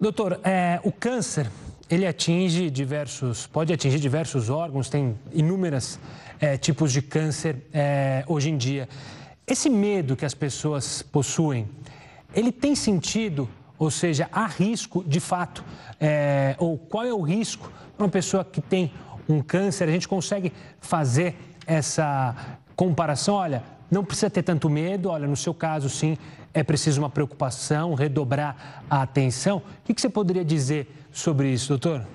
Doutor, 0.00 0.40
é, 0.44 0.80
o 0.82 0.92
câncer 0.92 1.50
ele 1.90 2.06
atinge 2.06 2.70
diversos, 2.70 3.46
pode 3.46 3.72
atingir 3.72 3.98
diversos 3.98 4.50
órgãos, 4.50 4.90
tem 4.90 5.16
inúmeros 5.32 5.98
é, 6.38 6.56
tipos 6.56 6.92
de 6.92 7.00
câncer 7.00 7.56
é, 7.72 8.24
hoje 8.26 8.50
em 8.50 8.56
dia. 8.56 8.88
Esse 9.46 9.70
medo 9.70 10.14
que 10.14 10.26
as 10.26 10.34
pessoas 10.34 11.02
possuem, 11.02 11.66
ele 12.34 12.52
tem 12.52 12.74
sentido? 12.74 13.48
Ou 13.78 13.90
seja, 13.90 14.28
há 14.32 14.46
risco 14.46 15.04
de 15.06 15.20
fato? 15.20 15.64
É, 16.00 16.56
ou 16.58 16.76
qual 16.76 17.04
é 17.04 17.12
o 17.12 17.20
risco 17.20 17.70
para 17.96 18.04
uma 18.04 18.10
pessoa 18.10 18.44
que 18.44 18.60
tem 18.60 18.92
um 19.28 19.40
câncer? 19.40 19.88
A 19.88 19.92
gente 19.92 20.08
consegue 20.08 20.52
fazer 20.80 21.36
essa 21.66 22.34
comparação? 22.74 23.36
Olha, 23.36 23.62
não 23.90 24.04
precisa 24.04 24.28
ter 24.28 24.42
tanto 24.42 24.68
medo, 24.68 25.10
olha, 25.10 25.26
no 25.26 25.36
seu 25.36 25.54
caso, 25.54 25.88
sim, 25.88 26.18
é 26.52 26.62
preciso 26.62 27.00
uma 27.00 27.10
preocupação, 27.10 27.94
redobrar 27.94 28.82
a 28.90 29.02
atenção. 29.02 29.62
O 29.88 29.94
que 29.94 30.00
você 30.00 30.08
poderia 30.08 30.44
dizer 30.44 31.06
sobre 31.12 31.50
isso, 31.50 31.68
doutor? 31.68 32.06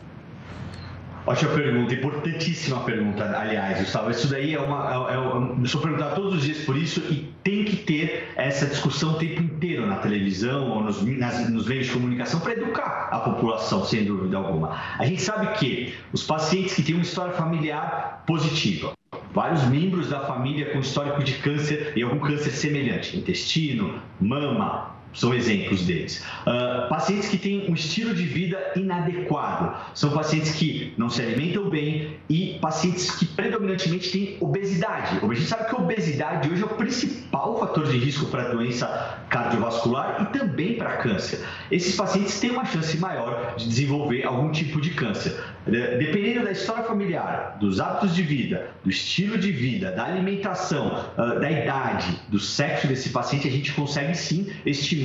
Ótima 1.25 1.53
pergunta, 1.53 1.93
importantíssima 1.93 2.81
pergunta, 2.81 3.23
aliás, 3.39 3.79
Gustavo. 3.79 4.11
Isso 4.11 4.27
daí 4.27 4.53
é 4.53 4.59
uma. 4.59 5.09
É, 5.09 5.13
é, 5.13 5.17
eu 5.17 5.65
sou 5.65 5.79
perguntado 5.79 6.15
todos 6.15 6.35
os 6.35 6.43
dias 6.43 6.57
por 6.65 6.75
isso 6.75 6.99
e 7.09 7.33
tem 7.41 7.63
que 7.63 7.77
ter 7.77 8.33
essa 8.35 8.65
discussão 8.65 9.11
o 9.11 9.13
tempo 9.13 9.41
inteiro 9.41 9.87
na 9.87 9.95
televisão 9.97 10.69
ou 10.69 10.83
nos, 10.83 11.01
nas, 11.01 11.49
nos 11.49 11.65
meios 11.65 11.87
de 11.87 11.93
comunicação 11.93 12.41
para 12.41 12.51
educar 12.51 13.07
a 13.09 13.19
população, 13.19 13.85
sem 13.85 14.03
dúvida 14.03 14.35
alguma. 14.35 14.77
A 14.99 15.05
gente 15.05 15.21
sabe 15.21 15.47
que 15.57 15.93
os 16.11 16.23
pacientes 16.23 16.73
que 16.73 16.83
têm 16.83 16.95
uma 16.95 17.03
história 17.03 17.33
familiar 17.33 18.23
positiva, 18.27 18.91
vários 19.33 19.63
membros 19.63 20.09
da 20.09 20.19
família 20.21 20.71
com 20.73 20.79
histórico 20.79 21.23
de 21.23 21.35
câncer 21.35 21.93
e 21.95 22.03
algum 22.03 22.19
câncer 22.19 22.51
semelhante, 22.51 23.17
intestino, 23.17 24.01
mama, 24.19 24.92
são 25.13 25.33
exemplos 25.33 25.85
deles. 25.85 26.23
Uh, 26.41 26.89
pacientes 26.89 27.29
que 27.29 27.37
têm 27.37 27.69
um 27.69 27.73
estilo 27.73 28.13
de 28.13 28.23
vida 28.23 28.59
inadequado, 28.75 29.75
são 29.93 30.11
pacientes 30.11 30.51
que 30.55 30.93
não 30.97 31.09
se 31.09 31.21
alimentam 31.21 31.69
bem 31.69 32.17
e 32.29 32.57
pacientes 32.59 33.11
que 33.11 33.25
predominantemente 33.25 34.11
têm 34.11 34.37
obesidade. 34.39 35.19
A 35.23 35.33
gente 35.33 35.47
sabe 35.47 35.69
que 35.69 35.75
a 35.75 35.79
obesidade 35.79 36.49
hoje 36.49 36.61
é 36.61 36.65
o 36.65 36.69
principal 36.69 37.59
fator 37.59 37.85
de 37.87 37.97
risco 37.97 38.25
para 38.27 38.49
doença 38.49 39.19
cardiovascular 39.29 40.21
e 40.21 40.37
também 40.37 40.75
para 40.75 40.97
câncer. 40.97 41.39
Esses 41.71 41.95
pacientes 41.95 42.39
têm 42.39 42.51
uma 42.51 42.65
chance 42.65 42.97
maior 42.97 43.55
de 43.57 43.67
desenvolver 43.67 44.23
algum 44.23 44.51
tipo 44.51 44.79
de 44.81 44.91
câncer. 44.91 45.43
Dependendo 45.65 46.43
da 46.43 46.51
história 46.51 46.83
familiar, 46.83 47.57
dos 47.59 47.79
hábitos 47.79 48.13
de 48.13 48.21
vida, 48.21 48.69
do 48.83 48.89
estilo 48.89 49.37
de 49.37 49.51
vida, 49.51 49.91
da 49.91 50.05
alimentação, 50.05 51.05
uh, 51.17 51.39
da 51.39 51.49
idade, 51.49 52.19
do 52.27 52.39
sexo 52.39 52.87
desse 52.87 53.09
paciente, 53.09 53.47
a 53.47 53.51
gente 53.51 53.71
consegue 53.71 54.15
sim 54.15 54.51
estimar 54.65 55.02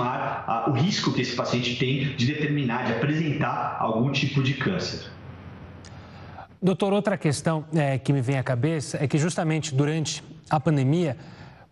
o 0.68 0.72
risco 0.72 1.12
que 1.12 1.22
esse 1.22 1.34
paciente 1.34 1.76
tem 1.76 2.16
de 2.16 2.26
determinar, 2.26 2.84
de 2.84 2.92
apresentar 2.92 3.76
algum 3.80 4.10
tipo 4.12 4.42
de 4.42 4.54
câncer. 4.54 5.10
Doutor, 6.60 6.92
outra 6.92 7.16
questão 7.16 7.64
é, 7.72 7.98
que 7.98 8.12
me 8.12 8.20
vem 8.20 8.36
à 8.36 8.42
cabeça 8.42 8.98
é 9.00 9.06
que 9.06 9.16
justamente 9.16 9.74
durante 9.74 10.24
a 10.50 10.58
pandemia, 10.58 11.16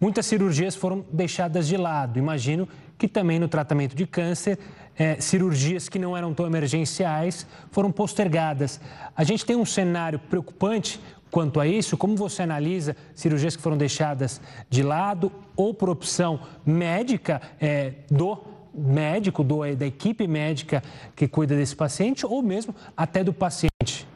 muitas 0.01 0.27
cirurgias 0.27 0.77
foram 0.77 1.05
deixadas 1.13 1.67
de 1.67 1.77
lado. 1.77 2.19
Imagino 2.19 2.69
que 2.97 3.09
também 3.09 3.39
no 3.39 3.49
tratamento 3.49 3.97
de 3.97 4.07
câncer, 4.07 4.59
é, 4.97 5.21
cirurgias 5.21 5.89
que 5.89 5.99
não 5.99 6.17
eram 6.17 6.33
tão 6.33 6.47
emergenciais 6.47 7.47
foram 7.71 7.91
postergadas. 7.91 8.81
A 9.17 9.25
gente 9.25 9.45
tem 9.45 9.57
um 9.57 9.65
cenário 9.65 10.19
preocupante 10.19 11.01
quanto 11.31 11.61
a 11.61 11.67
isso? 11.67 11.97
Como 11.97 12.17
você 12.17 12.43
analisa 12.43 12.97
cirurgias 13.15 13.57
que 13.57 13.63
foram 13.63 13.77
deixadas 13.77 14.41
de 14.69 14.83
lado 14.83 15.31
ou 15.57 15.75
por 15.75 15.89
opção 15.89 16.41
médica 16.65 17.41
é, 17.61 17.93
do 18.11 18.39
médico, 18.75 19.43
do, 19.43 19.75
da 19.75 19.87
equipe 19.87 20.27
médica 20.27 20.83
que 21.15 21.27
cuida 21.27 21.57
desse 21.57 21.75
paciente 21.75 22.27
ou 22.27 22.43
mesmo 22.43 22.75
até 22.97 23.25
do 23.25 23.33
paciente? 23.33 24.07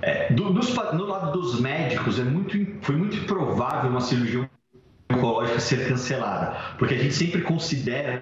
É, 0.00 0.32
do, 0.32 0.52
dos, 0.52 0.74
no 0.92 1.06
lado 1.06 1.32
dos 1.32 1.58
médicos, 1.58 2.18
é 2.20 2.24
muito, 2.24 2.56
foi 2.82 2.94
muito 2.94 3.16
improvável 3.16 3.90
uma 3.90 4.00
cirurgia 4.00 4.48
oncológica 5.10 5.60
ser 5.60 5.88
cancelada, 5.88 6.56
porque 6.78 6.94
a 6.94 6.98
gente 6.98 7.14
sempre 7.14 7.40
considera 7.42 8.20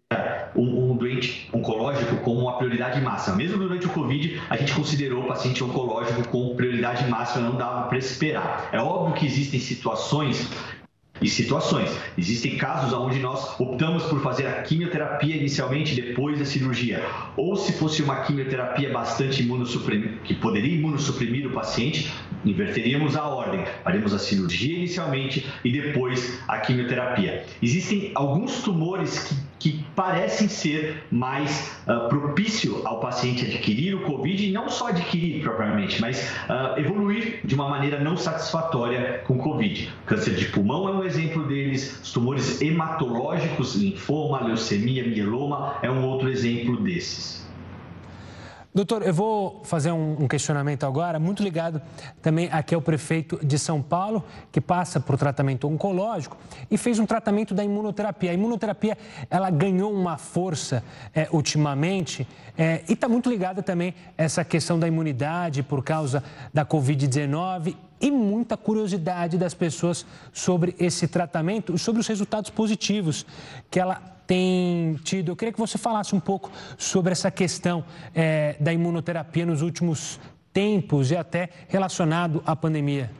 um, 0.54 0.92
um, 0.92 0.96
doente 0.96 1.48
oncológico 1.52 2.16
como 2.16 2.40
uma 2.40 2.56
prioridade 2.56 3.00
máxima. 3.00 3.36
Mesmo 3.36 3.58
durante 3.58 3.86
o 3.86 3.90
Covid, 3.90 4.40
a 4.48 4.56
gente 4.56 4.74
considerou 4.74 5.24
o 5.24 5.26
paciente 5.26 5.62
oncológico 5.62 6.28
com 6.28 6.54
prioridade 6.54 7.08
máxima, 7.08 7.48
não 7.48 7.56
dava 7.56 7.88
para 7.88 7.98
esperar. 7.98 8.68
É 8.72 8.80
óbvio 8.80 9.14
que 9.14 9.26
existem 9.26 9.60
situações 9.60 10.50
e 11.22 11.28
situações. 11.28 11.90
Existem 12.18 12.56
casos 12.56 12.92
onde 12.92 13.18
nós 13.18 13.58
optamos 13.58 14.02
por 14.04 14.20
fazer 14.22 14.46
a 14.46 14.62
quimioterapia 14.62 15.36
inicialmente 15.36 15.94
depois 15.94 16.38
da 16.38 16.44
cirurgia. 16.44 17.02
Ou 17.36 17.56
se 17.56 17.72
fosse 17.74 18.02
uma 18.02 18.22
quimioterapia 18.22 18.90
bastante 18.90 19.42
imunossuprimir, 19.42 20.18
que 20.24 20.34
poderia 20.34 20.74
imunossuprimir 20.74 21.46
o 21.46 21.50
paciente, 21.50 22.12
inverteríamos 22.44 23.16
a 23.16 23.26
ordem. 23.26 23.64
Faremos 23.84 24.12
a 24.12 24.18
cirurgia 24.18 24.76
inicialmente 24.76 25.46
e 25.64 25.72
depois 25.72 26.40
a 26.48 26.58
quimioterapia. 26.58 27.44
Existem 27.62 28.10
alguns 28.14 28.62
tumores 28.62 29.18
que 29.20 29.52
que 29.62 29.84
parecem 29.94 30.48
ser 30.48 31.04
mais 31.08 31.70
uh, 31.86 32.08
propício 32.08 32.82
ao 32.84 32.98
paciente 32.98 33.46
adquirir 33.46 33.94
o 33.94 34.00
Covid 34.00 34.44
e 34.44 34.50
não 34.50 34.68
só 34.68 34.88
adquirir 34.88 35.40
propriamente, 35.40 36.00
mas 36.00 36.32
uh, 36.48 36.80
evoluir 36.80 37.38
de 37.44 37.54
uma 37.54 37.68
maneira 37.68 38.00
não 38.00 38.16
satisfatória 38.16 39.22
com 39.24 39.38
Covid. 39.38 39.88
Câncer 40.04 40.34
de 40.34 40.46
pulmão 40.46 40.88
é 40.88 40.92
um 40.92 41.04
exemplo 41.04 41.11
deles, 41.46 42.00
os 42.02 42.12
tumores 42.12 42.60
hematológicos, 42.60 43.74
linfoma, 43.74 44.44
leucemia, 44.44 45.06
mieloma 45.06 45.76
é 45.82 45.90
um 45.90 46.04
outro 46.04 46.28
exemplo 46.28 46.76
desses. 46.78 47.42
Doutor, 48.74 49.02
eu 49.02 49.12
vou 49.12 49.60
fazer 49.64 49.92
um, 49.92 50.26
questionamento 50.26 50.86
agora, 50.86 51.18
muito 51.18 51.42
ligado 51.42 51.82
também 52.22 52.48
aqui 52.50 52.74
ao 52.74 52.80
prefeito 52.80 53.38
de 53.44 53.58
São 53.58 53.82
Paulo, 53.82 54.24
que 54.50 54.62
passa 54.62 54.98
por 54.98 55.18
tratamento 55.18 55.68
oncológico 55.68 56.38
e 56.70 56.78
fez 56.78 56.98
um 56.98 57.04
tratamento 57.04 57.52
da 57.52 57.62
imunoterapia. 57.62 58.30
A 58.30 58.34
imunoterapia, 58.34 58.96
ela 59.28 59.50
ganhou 59.50 59.92
uma 59.92 60.16
força 60.16 60.82
é, 61.14 61.28
ultimamente 61.30 62.26
é, 62.56 62.82
e 62.88 62.94
está 62.94 63.10
muito 63.10 63.28
ligada 63.28 63.62
também 63.62 63.94
essa 64.16 64.42
questão 64.42 64.78
da 64.78 64.88
imunidade 64.88 65.62
por 65.62 65.84
causa 65.84 66.24
da 66.54 66.64
Covid-19 66.64 67.76
e 68.00 68.10
muita 68.10 68.56
curiosidade 68.56 69.36
das 69.36 69.52
pessoas 69.52 70.06
sobre 70.32 70.74
esse 70.78 71.06
tratamento 71.06 71.74
e 71.74 71.78
sobre 71.78 72.00
os 72.00 72.06
resultados 72.06 72.48
positivos 72.48 73.26
que 73.70 73.78
ela 73.78 74.00
tem 74.32 74.94
tido. 75.04 75.30
Eu 75.30 75.36
queria 75.36 75.52
que 75.52 75.58
você 75.58 75.76
falasse 75.76 76.14
um 76.14 76.20
pouco 76.20 76.50
sobre 76.78 77.12
essa 77.12 77.30
questão 77.30 77.84
é, 78.14 78.56
da 78.58 78.72
imunoterapia 78.72 79.44
nos 79.44 79.60
últimos 79.60 80.18
tempos 80.54 81.10
e 81.10 81.16
até 81.18 81.50
relacionado 81.68 82.42
à 82.46 82.56
pandemia. 82.56 83.10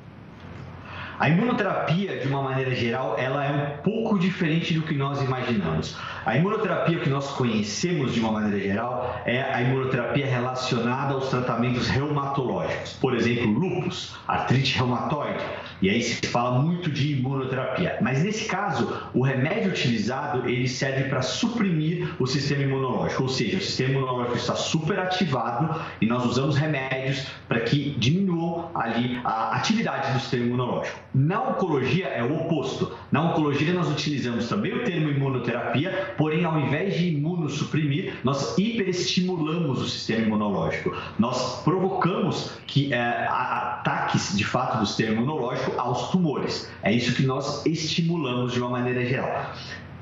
A 1.19 1.29
imunoterapia, 1.29 2.19
de 2.19 2.27
uma 2.27 2.43
maneira 2.43 2.75
geral, 2.75 3.17
ela 3.19 3.45
é 3.45 3.53
um 3.53 3.83
pouco 3.83 4.19
diferente 4.19 4.73
do 4.73 4.83
que 4.83 4.95
nós 4.95 5.21
imaginamos. 5.21 5.97
A 6.25 6.35
imunoterapia 6.37 6.99
que 6.99 7.11
nós 7.11 7.31
conhecemos 7.33 8.15
de 8.15 8.21
uma 8.21 8.33
maneira 8.33 8.59
geral 8.59 9.21
é 9.27 9.43
a 9.43 9.61
imunoterapia 9.61 10.27
relacionada 10.27 11.13
aos 11.13 11.29
tratamentos 11.29 11.89
reumatológicos, 11.89 12.95
por 12.95 13.15
exemplo, 13.15 13.53
lúpus, 13.53 14.17
artrite 14.27 14.79
reumatoide, 14.79 15.45
e 15.83 15.91
aí 15.91 16.01
se 16.01 16.27
fala 16.29 16.61
muito 16.61 16.91
de 16.91 17.15
imunoterapia. 17.15 17.99
Mas 18.01 18.23
nesse 18.23 18.47
caso, 18.47 19.03
o 19.13 19.21
remédio 19.21 19.71
utilizado 19.71 20.49
ele 20.49 20.69
serve 20.69 21.09
para 21.09 21.21
suprimir 21.21 22.15
o 22.21 22.27
sistema 22.27 22.63
imunológico, 22.63 23.25
ou 23.25 23.29
seja, 23.29 23.59
o 23.59 23.61
sistema 23.61 23.91
imunológico 23.91 24.37
está 24.37 24.55
superativado 24.55 25.83
e 26.01 26.07
nós 26.07 26.25
usamos 26.25 26.57
remédios 26.57 27.27
para 27.49 27.61
que 27.61 27.91
diminuam 27.99 28.32
ali 28.75 29.21
a 29.25 29.57
atividade 29.57 30.13
do 30.13 30.21
sistema 30.21 30.47
imunológico. 30.47 30.99
Na 31.15 31.43
oncologia 31.43 32.07
é 32.07 32.23
o 32.23 32.35
oposto. 32.37 32.97
Na 33.11 33.23
oncologia 33.23 33.73
nós 33.73 33.91
utilizamos 33.91 34.49
também 34.49 34.73
o 34.73 34.85
termo 34.85 35.09
imunoterapia, 35.09 36.15
porém 36.17 36.45
ao 36.45 36.59
invés 36.59 36.95
de 36.95 37.15
imunossuprimir, 37.15 38.15
nós 38.25 38.57
hiperestimulamos 38.59 39.81
o 39.81 39.89
sistema 39.89 40.27
imunológico. 40.27 40.95
Nós 41.19 41.63
provocamos 41.63 42.53
que 42.67 42.93
é, 42.93 43.27
ataques 43.29 44.37
de 44.37 44.45
fato 44.45 44.79
do 44.79 44.87
sistema 44.87 45.15
imunológico 45.15 45.73
aos 45.79 46.11
tumores. 46.11 46.71
É 46.83 46.93
isso 46.93 47.15
que 47.15 47.23
nós 47.25 47.65
estimulamos 47.67 48.53
de 48.53 48.61
uma 48.61 48.71
maneira 48.71 49.05
geral. 49.05 49.53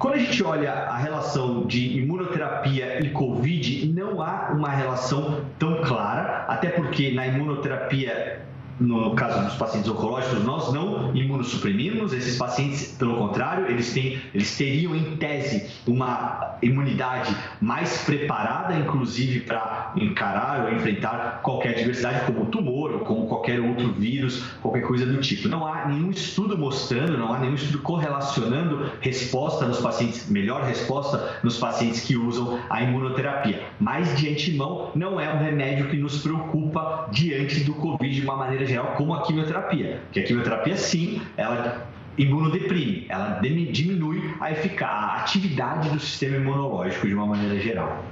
Quando 0.01 0.15
a 0.15 0.19
gente 0.19 0.43
olha 0.43 0.73
a 0.73 0.97
relação 0.97 1.67
de 1.67 1.99
imunoterapia 1.99 3.05
e 3.05 3.11
Covid, 3.11 3.87
não 3.89 4.23
há 4.23 4.49
uma 4.51 4.71
relação 4.71 5.45
tão 5.59 5.83
clara, 5.83 6.47
até 6.49 6.71
porque 6.71 7.11
na 7.11 7.27
imunoterapia 7.27 8.41
no 8.81 9.15
caso 9.15 9.45
dos 9.45 9.55
pacientes 9.55 9.91
oncológicos, 9.91 10.43
nós 10.43 10.73
não 10.73 11.15
imunossuprimimos 11.15 12.15
esses 12.15 12.39
pacientes, 12.39 12.97
pelo 12.99 13.17
contrário, 13.17 13.67
eles, 13.67 13.93
têm, 13.93 14.19
eles 14.33 14.57
teriam 14.57 14.97
em 14.97 15.17
tese 15.17 15.71
uma 15.87 16.57
imunidade 16.63 17.37
mais 17.61 18.03
preparada, 18.05 18.75
inclusive 18.75 19.41
para 19.41 19.93
encarar 19.97 20.65
ou 20.65 20.73
enfrentar 20.73 21.41
qualquer 21.43 21.77
adversidade, 21.77 22.25
como 22.27 22.47
tumor 22.47 22.93
ou 22.93 23.01
como 23.01 23.27
qualquer 23.27 23.61
outro 23.61 23.93
vírus, 23.93 24.43
qualquer 24.63 24.83
coisa 24.83 25.05
do 25.05 25.21
tipo. 25.21 25.49
Não 25.49 25.67
há 25.67 25.87
nenhum 25.87 26.11
estudo 26.11 26.57
mostrando, 26.57 27.19
não 27.19 27.33
há 27.33 27.39
nenhum 27.39 27.55
estudo 27.55 27.81
correlacionando 27.81 28.91
resposta 29.01 29.67
nos 29.67 29.81
pacientes, 29.81 30.31
melhor 30.31 30.63
resposta 30.63 31.39
nos 31.43 31.59
pacientes 31.59 32.01
que 32.01 32.17
usam 32.17 32.59
a 32.71 32.83
imunoterapia. 32.83 33.63
Mas 33.79 34.17
de 34.17 34.31
antemão, 34.31 34.91
não 34.95 35.21
é 35.21 35.33
um 35.33 35.39
remédio 35.39 35.89
que 35.89 35.97
nos 35.97 36.23
preocupa 36.23 37.09
diante 37.11 37.65
do 37.65 37.75
Covid 37.75 38.15
de 38.15 38.23
uma 38.23 38.37
maneira 38.37 38.70
geral, 38.71 38.95
como 38.97 39.15
a 39.15 39.23
quimioterapia. 39.23 40.01
Que 40.13 40.21
a 40.21 40.25
quimioterapia, 40.25 40.77
sim, 40.77 41.21
ela 41.37 41.87
imunodeprime, 42.19 43.07
ela 43.09 43.41
diminui 43.41 44.35
a, 44.41 44.51
eficácia, 44.51 44.95
a 44.95 45.17
atividade 45.21 45.89
do 45.89 45.99
sistema 45.99 46.37
imunológico 46.37 47.07
de 47.07 47.15
uma 47.15 47.27
maneira 47.27 47.59
geral. 47.59 48.05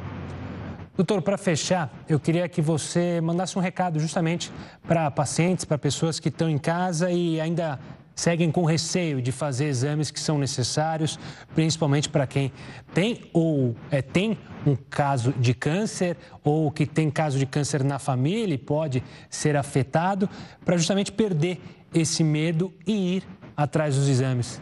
Doutor, 0.96 1.22
para 1.22 1.38
fechar, 1.38 1.92
eu 2.08 2.18
queria 2.18 2.48
que 2.48 2.60
você 2.60 3.20
mandasse 3.20 3.56
um 3.56 3.60
recado 3.60 4.00
justamente 4.00 4.50
para 4.86 5.08
pacientes, 5.10 5.64
para 5.64 5.78
pessoas 5.78 6.18
que 6.18 6.28
estão 6.28 6.48
em 6.48 6.58
casa 6.58 7.10
e 7.10 7.40
ainda 7.40 7.78
seguem 8.18 8.50
com 8.50 8.64
receio 8.64 9.22
de 9.22 9.30
fazer 9.30 9.66
exames 9.66 10.10
que 10.10 10.18
são 10.18 10.38
necessários, 10.38 11.16
principalmente 11.54 12.08
para 12.08 12.26
quem 12.26 12.50
tem 12.92 13.30
ou 13.32 13.76
é, 13.92 14.02
tem 14.02 14.36
um 14.66 14.74
caso 14.74 15.32
de 15.38 15.54
câncer 15.54 16.16
ou 16.42 16.68
que 16.68 16.84
tem 16.84 17.12
caso 17.12 17.38
de 17.38 17.46
câncer 17.46 17.84
na 17.84 17.96
família 18.00 18.52
e 18.52 18.58
pode 18.58 19.04
ser 19.30 19.56
afetado, 19.56 20.28
para 20.64 20.76
justamente 20.76 21.12
perder 21.12 21.60
esse 21.94 22.24
medo 22.24 22.72
e 22.84 23.18
ir 23.18 23.22
atrás 23.56 23.94
dos 23.94 24.08
exames. 24.08 24.60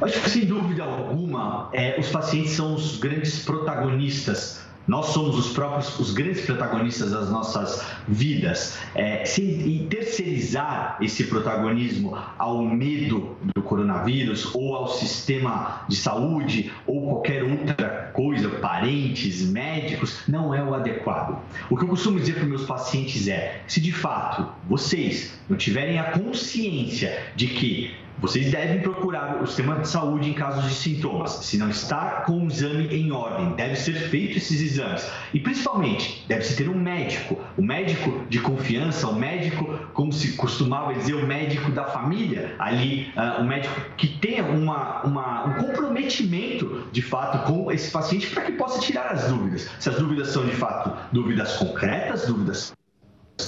Acho 0.00 0.20
que, 0.20 0.30
sem 0.30 0.46
dúvida 0.46 0.84
alguma, 0.84 1.68
é, 1.72 1.98
os 1.98 2.10
pacientes 2.10 2.52
são 2.52 2.76
os 2.76 2.96
grandes 2.96 3.44
protagonistas 3.44 4.60
nós 4.86 5.06
somos 5.06 5.38
os 5.38 5.52
próprios, 5.52 5.98
os 5.98 6.12
grandes 6.12 6.44
protagonistas 6.44 7.12
das 7.12 7.30
nossas 7.30 7.84
vidas. 8.08 8.78
É, 8.94 9.24
sem, 9.24 9.86
terceirizar 9.88 10.98
esse 11.00 11.24
protagonismo 11.24 12.16
ao 12.38 12.62
medo 12.62 13.36
do 13.54 13.62
coronavírus 13.62 14.54
ou 14.54 14.74
ao 14.74 14.88
sistema 14.88 15.84
de 15.88 15.96
saúde 15.96 16.72
ou 16.86 17.02
qualquer 17.02 17.42
outra 17.44 18.10
coisa, 18.12 18.48
parentes, 18.48 19.42
médicos, 19.42 20.22
não 20.28 20.54
é 20.54 20.62
o 20.62 20.74
adequado. 20.74 21.38
O 21.70 21.76
que 21.76 21.84
eu 21.84 21.88
costumo 21.88 22.18
dizer 22.18 22.34
para 22.34 22.44
meus 22.44 22.64
pacientes 22.64 23.28
é: 23.28 23.62
se 23.66 23.80
de 23.80 23.92
fato 23.92 24.46
vocês 24.68 25.38
não 25.48 25.56
tiverem 25.56 25.98
a 25.98 26.04
consciência 26.04 27.22
de 27.36 27.46
que 27.46 27.94
vocês 28.18 28.50
devem 28.50 28.80
procurar 28.80 29.42
o 29.42 29.46
sistema 29.46 29.76
de 29.80 29.88
saúde 29.88 30.30
em 30.30 30.32
casos 30.32 30.64
de 30.64 30.74
sintomas. 30.74 31.30
Se 31.42 31.58
não 31.58 31.68
está 31.68 32.22
com 32.22 32.44
o 32.44 32.46
exame 32.46 32.86
em 32.86 33.10
ordem, 33.10 33.52
deve 33.54 33.76
ser 33.76 33.94
feito 33.94 34.38
esses 34.38 34.60
exames. 34.60 35.10
E 35.34 35.40
principalmente, 35.40 36.24
deve-se 36.28 36.56
ter 36.56 36.68
um 36.68 36.78
médico, 36.78 37.38
o 37.56 37.62
um 37.62 37.64
médico 37.64 38.24
de 38.28 38.38
confiança, 38.38 39.08
o 39.08 39.12
um 39.12 39.18
médico, 39.18 39.78
como 39.92 40.12
se 40.12 40.32
costumava 40.36 40.94
dizer, 40.94 41.14
o 41.14 41.24
um 41.24 41.26
médico 41.26 41.70
da 41.72 41.84
família, 41.84 42.54
ali, 42.58 43.12
uh, 43.16 43.42
um 43.42 43.46
médico 43.46 43.74
que 43.96 44.06
tenha 44.06 44.44
uma, 44.44 45.02
uma, 45.02 45.46
um 45.46 45.54
comprometimento, 45.54 46.86
de 46.92 47.02
fato, 47.02 47.46
com 47.46 47.72
esse 47.72 47.90
paciente 47.90 48.28
para 48.28 48.42
que 48.44 48.52
possa 48.52 48.80
tirar 48.80 49.10
as 49.12 49.28
dúvidas. 49.28 49.68
Se 49.80 49.88
as 49.88 49.96
dúvidas 49.96 50.28
são, 50.28 50.44
de 50.44 50.52
fato, 50.52 50.96
dúvidas 51.12 51.56
concretas, 51.56 52.26
dúvidas 52.26 52.72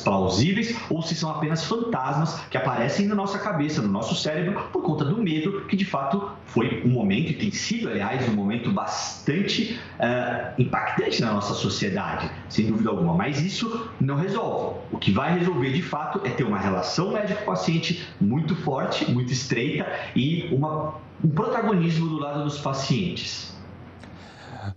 plausíveis 0.03 0.75
ou 0.90 1.03
se 1.03 1.14
são 1.14 1.31
apenas 1.31 1.64
fantasmas 1.64 2.40
que 2.51 2.57
aparecem 2.57 3.07
na 3.07 3.14
nossa 3.14 3.38
cabeça, 3.38 3.81
no 3.83 3.88
nosso 3.88 4.14
cérebro, 4.14 4.68
por 4.73 4.83
conta 4.83 5.05
do 5.05 5.23
medo, 5.23 5.62
que 5.62 5.77
de 5.77 5.85
fato 5.85 6.31
foi 6.47 6.83
um 6.85 6.90
momento, 6.90 7.31
e 7.31 7.35
tem 7.35 7.51
sido, 7.51 7.88
aliás, 7.88 8.29
um 8.29 8.33
momento 8.33 8.70
bastante 8.70 9.79
uh, 9.99 10.61
impactante 10.61 11.20
na 11.20 11.33
nossa 11.33 11.55
sociedade, 11.55 12.31
sem 12.49 12.66
dúvida 12.66 12.90
alguma. 12.90 13.14
Mas 13.14 13.40
isso 13.40 13.88
não 14.01 14.16
resolve. 14.16 14.81
O 14.90 14.99
que 14.99 15.11
vai 15.11 15.38
resolver 15.38 15.73
de 15.73 15.83
fato 15.83 16.20
é 16.25 16.31
ter 16.31 16.44
uma 16.44 16.59
relação 16.59 17.12
médico-paciente 17.12 18.07
muito 18.20 18.55
forte, 18.57 19.11
muito 19.11 19.33
estreita 19.33 19.87
e 20.14 20.49
uma, 20.53 20.94
um 21.23 21.29
protagonismo 21.29 22.09
do 22.09 22.18
lado 22.18 22.44
dos 22.44 22.59
pacientes. 22.59 23.53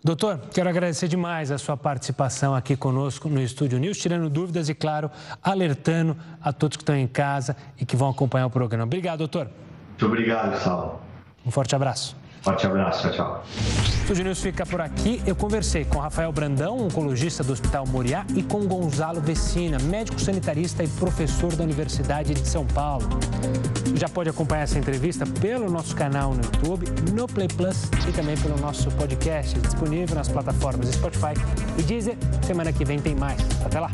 Doutor, 0.03 0.39
quero 0.53 0.69
agradecer 0.69 1.07
demais 1.07 1.51
a 1.51 1.57
sua 1.57 1.77
participação 1.77 2.55
aqui 2.55 2.75
conosco 2.75 3.29
no 3.29 3.41
Estúdio 3.41 3.79
News, 3.79 3.97
tirando 3.97 4.29
dúvidas 4.29 4.69
e, 4.69 4.73
claro, 4.73 5.09
alertando 5.41 6.15
a 6.41 6.51
todos 6.51 6.77
que 6.77 6.83
estão 6.83 6.95
em 6.95 7.07
casa 7.07 7.55
e 7.79 7.85
que 7.85 7.95
vão 7.95 8.09
acompanhar 8.09 8.47
o 8.47 8.49
programa. 8.49 8.83
Obrigado, 8.85 9.19
doutor. 9.19 9.49
Muito 9.89 10.05
obrigado, 10.05 10.57
Saulo. 10.61 11.01
Um 11.45 11.51
forte 11.51 11.75
abraço. 11.75 12.15
Forte 12.47 12.65
abraço, 12.65 13.01
tchau, 13.09 13.11
tchau. 13.11 13.43
O 14.09 14.23
News 14.23 14.39
fica 14.39 14.65
por 14.65 14.79
aqui. 14.79 15.21
Eu 15.27 15.35
conversei 15.35 15.83
com 15.83 15.99
Rafael 15.99 16.31
Brandão, 16.31 16.79
oncologista 16.79 17.43
do 17.43 17.51
Hospital 17.51 17.85
Moriá, 17.85 18.25
e 18.33 18.41
com 18.41 18.65
Gonzalo 18.65 19.19
Vecina, 19.19 19.77
médico 19.79 20.17
sanitarista 20.17 20.81
e 20.81 20.87
professor 20.87 21.53
da 21.57 21.65
Universidade 21.65 22.33
de 22.33 22.47
São 22.47 22.65
Paulo. 22.65 23.05
Já 23.95 24.07
pode 24.07 24.29
acompanhar 24.29 24.63
essa 24.63 24.79
entrevista 24.79 25.25
pelo 25.41 25.69
nosso 25.69 25.93
canal 25.93 26.33
no 26.33 26.41
YouTube, 26.41 26.85
no 27.11 27.27
Play 27.27 27.49
Plus 27.49 27.83
e 28.07 28.13
também 28.13 28.37
pelo 28.37 28.57
nosso 28.59 28.89
podcast 28.91 29.59
disponível 29.59 30.15
nas 30.15 30.29
plataformas 30.29 30.87
Spotify 30.87 31.33
e 31.77 31.83
Deezer. 31.83 32.15
Semana 32.43 32.71
que 32.71 32.85
vem 32.85 32.97
tem 32.97 33.13
mais. 33.13 33.41
Até 33.65 33.77
lá! 33.81 33.91